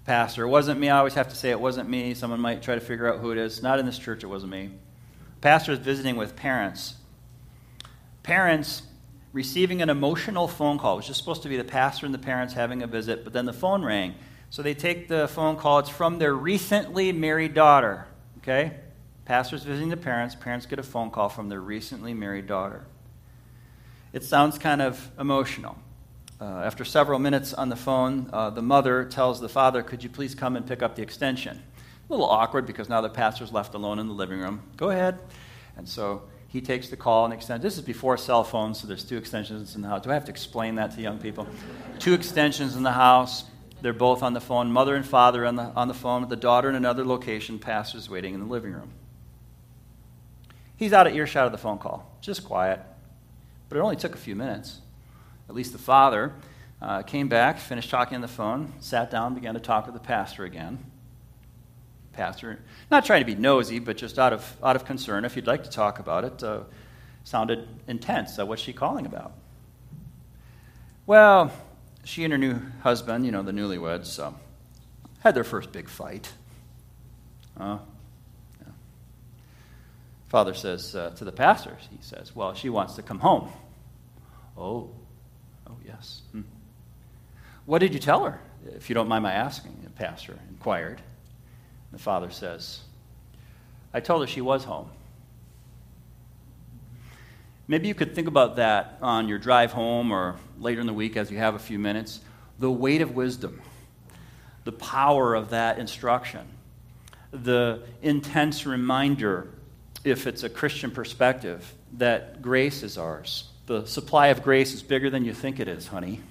Pastor, 0.06 0.44
it 0.44 0.50
wasn't 0.50 0.80
me. 0.80 0.90
I 0.90 0.98
always 0.98 1.14
have 1.14 1.30
to 1.30 1.36
say 1.36 1.50
it 1.52 1.60
wasn't 1.60 1.90
me. 1.90 2.14
Someone 2.14 2.42
might 2.42 2.62
try 2.62 2.76
to 2.76 2.82
figure 2.82 3.12
out 3.12 3.20
who 3.20 3.32
it 3.32 3.38
is. 3.38 3.64
Not 3.64 3.80
in 3.80 3.86
this 3.86 3.98
church, 3.98 4.24
it 4.24 4.28
wasn't 4.28 4.52
me. 4.52 4.72
Pastor 5.40 5.72
is 5.72 5.80
visiting 5.80 6.18
with 6.18 6.36
parents. 6.36 6.96
Parents 8.22 8.84
receiving 9.32 9.82
an 9.82 9.90
emotional 9.90 10.48
phone 10.48 10.78
call. 10.78 10.94
It 10.94 10.98
was 10.98 11.08
just 11.08 11.20
supposed 11.20 11.44
to 11.44 11.50
be 11.50 11.58
the 11.58 11.64
pastor 11.64 12.06
and 12.06 12.14
the 12.14 12.20
parents 12.20 12.54
having 12.54 12.84
a 12.84 12.88
visit, 12.88 13.24
but 13.24 13.34
then 13.34 13.46
the 13.46 13.54
phone 13.54 13.84
rang. 13.84 14.16
So 14.50 14.62
they 14.62 14.74
take 14.74 15.08
the 15.08 15.28
phone 15.28 15.56
call. 15.56 15.80
It's 15.80 15.90
from 15.90 16.20
their 16.20 16.34
recently 16.34 17.12
married 17.12 17.54
daughter. 17.54 18.06
Okay? 18.40 18.74
Pastor's 19.26 19.64
visiting 19.64 19.90
the 19.90 19.98
parents. 19.98 20.36
Parents 20.36 20.66
get 20.66 20.80
a 20.80 20.84
phone 20.84 21.12
call 21.12 21.30
from 21.30 21.50
their 21.50 21.62
recently 21.62 22.14
married 22.14 22.46
daughter. 22.46 22.86
It 24.12 24.24
sounds 24.24 24.60
kind 24.60 24.82
of 24.82 25.12
emotional. 25.18 25.78
Uh, 26.44 26.62
after 26.66 26.84
several 26.84 27.20
minutes 27.20 27.54
on 27.54 27.70
the 27.70 27.76
phone, 27.76 28.30
uh, 28.34 28.50
the 28.50 28.62
mother 28.62 29.06
tells 29.06 29.40
the 29.40 29.48
father, 29.48 29.82
Could 29.82 30.04
you 30.04 30.10
please 30.10 30.36
come 30.36 30.58
and 30.58 30.68
pick 30.68 30.84
up 30.84 30.94
the 30.98 31.02
extension? 31.02 31.64
A 32.10 32.12
little 32.12 32.26
awkward 32.26 32.66
because 32.66 32.90
now 32.90 33.00
the 33.00 33.10
pastor's 33.10 33.54
left 33.54 33.76
alone 33.76 33.98
in 33.98 34.10
the 34.10 34.14
living 34.14 34.42
room. 34.42 34.62
Go 34.76 34.90
ahead. 34.90 35.20
And 35.78 35.88
so 35.88 36.24
he 36.50 36.60
takes 36.60 36.90
the 36.90 36.98
call 36.98 37.24
and 37.24 37.34
extends. 37.34 37.64
This 37.64 37.78
is 37.78 37.82
before 37.82 38.18
cell 38.18 38.44
phones, 38.44 38.82
so 38.82 38.88
there's 38.88 39.06
two 39.06 39.16
extensions 39.16 39.78
in 39.78 39.82
the 39.82 39.88
house. 39.88 40.04
Do 40.04 40.12
I 40.12 40.16
have 40.16 40.26
to 40.26 40.32
explain 40.32 40.76
that 40.76 40.92
to 40.96 41.02
young 41.02 41.18
people? 41.18 41.48
two 42.00 42.14
extensions 42.14 42.76
in 42.76 42.84
the 42.84 42.92
house. 42.92 43.46
They're 43.82 43.94
both 43.94 44.22
on 44.22 44.34
the 44.34 44.42
phone. 44.42 44.70
Mother 44.70 44.96
and 44.96 45.06
father 45.06 45.46
on 45.46 45.56
the, 45.56 45.72
on 45.78 45.88
the 45.88 45.94
phone. 45.94 46.28
The 46.28 46.36
daughter 46.36 46.68
in 46.68 46.76
another 46.76 47.06
location. 47.06 47.58
Pastor's 47.58 48.10
waiting 48.10 48.34
in 48.34 48.42
the 48.42 48.48
living 48.48 48.74
room. 48.74 48.92
He's 50.76 50.92
out 50.92 51.08
of 51.08 51.16
earshot 51.16 51.46
of 51.46 51.54
the 51.54 51.58
phone 51.58 51.78
call. 51.78 52.18
Just 52.20 52.44
quiet. 52.44 52.82
But 53.70 53.78
it 53.78 53.80
only 53.80 53.96
took 53.96 54.14
a 54.14 54.18
few 54.18 54.36
minutes. 54.36 54.82
At 55.54 55.58
least 55.58 55.72
the 55.72 55.78
father 55.78 56.34
uh, 56.82 57.04
came 57.04 57.28
back, 57.28 57.60
finished 57.60 57.92
talking 57.92 58.16
on 58.16 58.22
the 58.22 58.28
phone, 58.28 58.74
sat 58.80 59.12
down, 59.12 59.36
began 59.36 59.54
to 59.54 59.60
talk 59.60 59.86
with 59.86 59.94
the 59.94 60.00
pastor 60.00 60.46
again. 60.46 60.84
Pastor, 62.12 62.60
not 62.90 63.06
trying 63.06 63.22
to 63.22 63.26
be 63.28 63.36
nosy, 63.36 63.78
but 63.78 63.96
just 63.96 64.18
out 64.18 64.34
of, 64.34 64.58
out 64.64 64.76
of 64.76 64.84
concern, 64.84 65.26
if 65.26 65.36
you'd 65.36 65.46
like 65.46 65.64
to 65.66 65.70
talk 65.70 66.00
about 66.00 66.24
it, 66.24 66.44
uh, 66.44 66.62
sounded 67.24 67.68
intense. 67.88 68.40
Uh, 68.40 68.48
what's 68.48 68.64
she 68.64 68.74
calling 68.74 69.06
about? 69.06 69.34
Well, 71.06 71.52
she 72.04 72.24
and 72.24 72.32
her 72.32 72.40
new 72.40 72.60
husband, 72.82 73.24
you 73.24 73.32
know, 73.32 73.44
the 73.44 73.52
newlyweds, 73.52 74.18
uh, 74.20 74.32
had 75.20 75.36
their 75.36 75.44
first 75.44 75.72
big 75.72 75.88
fight. 75.88 76.34
Uh, 77.60 77.78
yeah. 78.60 78.74
Father 80.30 80.56
says 80.56 80.96
uh, 80.96 81.12
to 81.12 81.24
the 81.24 81.32
pastor, 81.32 81.78
he 81.92 81.98
says, 82.02 82.36
Well, 82.36 82.56
she 82.56 82.70
wants 82.70 82.96
to 82.96 83.04
come 83.04 83.20
home. 83.20 83.52
Oh, 84.58 84.90
oh, 85.74 85.78
yes. 85.86 86.22
Hmm. 86.32 86.42
What 87.66 87.80
did 87.80 87.94
you 87.94 88.00
tell 88.00 88.26
her, 88.26 88.40
if 88.76 88.90
you 88.90 88.94
don't 88.94 89.08
mind 89.08 89.24
my 89.24 89.34
asking? 89.34 89.78
The 89.84 89.90
pastor 89.90 90.38
inquired. 90.50 91.02
The 91.92 92.00
father 92.00 92.30
says, 92.32 92.80
I 93.94 94.00
told 94.00 94.22
her 94.22 94.28
she 94.28 94.42
was 94.42 94.64
home. 94.64 94.90
Maybe 97.68 97.88
you 97.88 97.96
could 97.96 98.14
think 98.14 98.28
about 98.28 98.58
that 98.58 98.98
on 99.02 99.30
your 99.30 99.38
drive 99.38 99.72
home 99.72 100.12
or 100.12 100.36
later 100.60 100.82
in 100.82 100.88
the 100.88 100.94
week 100.94 101.16
as 101.16 101.32
you 101.32 101.38
have 101.38 101.56
a 101.56 101.60
few 101.60 101.80
minutes. 101.80 102.20
The 102.60 102.70
weight 102.70 103.02
of 103.02 103.16
wisdom, 103.16 103.62
the 104.66 104.74
power 104.74 105.34
of 105.34 105.52
that 105.52 105.80
instruction, 105.80 106.46
the 107.32 107.84
intense 108.02 108.66
reminder, 108.66 109.48
if 110.04 110.28
it's 110.28 110.44
a 110.44 110.50
Christian 110.50 110.92
perspective, 110.92 111.74
that 111.94 112.42
grace 112.42 112.84
is 112.84 112.98
ours. 112.98 113.50
The 113.66 113.86
supply 113.86 114.28
of 114.28 114.44
grace 114.44 114.74
is 114.74 114.84
bigger 114.84 115.10
than 115.10 115.24
you 115.24 115.34
think 115.34 115.60
it 115.60 115.68
is, 115.68 115.88
honey. 115.88 116.22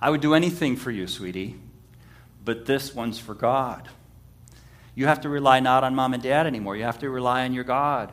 I 0.00 0.08
would 0.08 0.22
do 0.22 0.34
anything 0.34 0.76
for 0.76 0.90
you, 0.90 1.06
sweetie, 1.06 1.56
but 2.44 2.64
this 2.64 2.94
one's 2.94 3.18
for 3.18 3.34
God. 3.34 3.88
You 4.94 5.06
have 5.06 5.20
to 5.22 5.28
rely 5.28 5.60
not 5.60 5.84
on 5.84 5.94
mom 5.94 6.14
and 6.14 6.22
dad 6.22 6.46
anymore. 6.46 6.76
You 6.76 6.84
have 6.84 6.98
to 7.00 7.10
rely 7.10 7.44
on 7.44 7.52
your 7.52 7.64
God. 7.64 8.12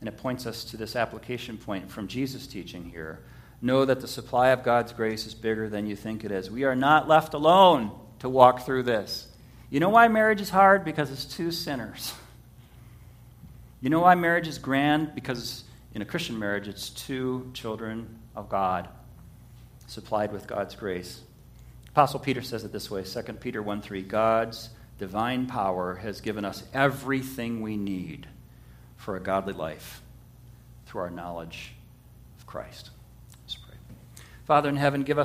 And 0.00 0.08
it 0.08 0.16
points 0.16 0.46
us 0.46 0.64
to 0.64 0.76
this 0.76 0.96
application 0.96 1.56
point 1.56 1.88
from 1.88 2.08
Jesus' 2.08 2.48
teaching 2.48 2.84
here. 2.84 3.20
Know 3.60 3.84
that 3.84 4.00
the 4.00 4.08
supply 4.08 4.48
of 4.48 4.64
God's 4.64 4.92
grace 4.92 5.24
is 5.24 5.34
bigger 5.34 5.68
than 5.68 5.86
you 5.86 5.94
think 5.94 6.24
it 6.24 6.32
is. 6.32 6.50
We 6.50 6.64
are 6.64 6.74
not 6.74 7.06
left 7.06 7.34
alone 7.34 7.92
to 8.18 8.28
walk 8.28 8.66
through 8.66 8.82
this. 8.82 9.28
You 9.70 9.78
know 9.78 9.90
why 9.90 10.08
marriage 10.08 10.40
is 10.40 10.50
hard? 10.50 10.84
Because 10.84 11.12
it's 11.12 11.24
two 11.24 11.52
sinners. 11.52 12.12
You 13.80 13.90
know 13.90 14.00
why 14.00 14.16
marriage 14.16 14.48
is 14.48 14.58
grand? 14.58 15.14
Because 15.14 15.62
in 15.94 16.02
a 16.02 16.04
Christian 16.04 16.38
marriage, 16.38 16.68
it's 16.68 16.90
two 16.90 17.50
children 17.52 18.18
of 18.34 18.48
God 18.48 18.88
supplied 19.86 20.32
with 20.32 20.46
God's 20.46 20.74
grace. 20.74 21.20
Apostle 21.90 22.20
Peter 22.20 22.40
says 22.40 22.64
it 22.64 22.72
this 22.72 22.90
way 22.90 23.04
2 23.04 23.20
Peter 23.34 23.62
1 23.62 23.82
3 23.82 24.02
God's 24.02 24.70
divine 24.98 25.46
power 25.46 25.96
has 25.96 26.20
given 26.20 26.44
us 26.44 26.62
everything 26.72 27.60
we 27.60 27.76
need 27.76 28.26
for 28.96 29.16
a 29.16 29.20
godly 29.20 29.52
life 29.52 30.00
through 30.86 31.02
our 31.02 31.10
knowledge 31.10 31.72
of 32.38 32.46
Christ. 32.46 32.90
Let's 33.42 33.56
pray. 33.56 33.74
Father 34.46 34.68
in 34.68 34.76
heaven, 34.76 35.02
give 35.02 35.18
us 35.18 35.20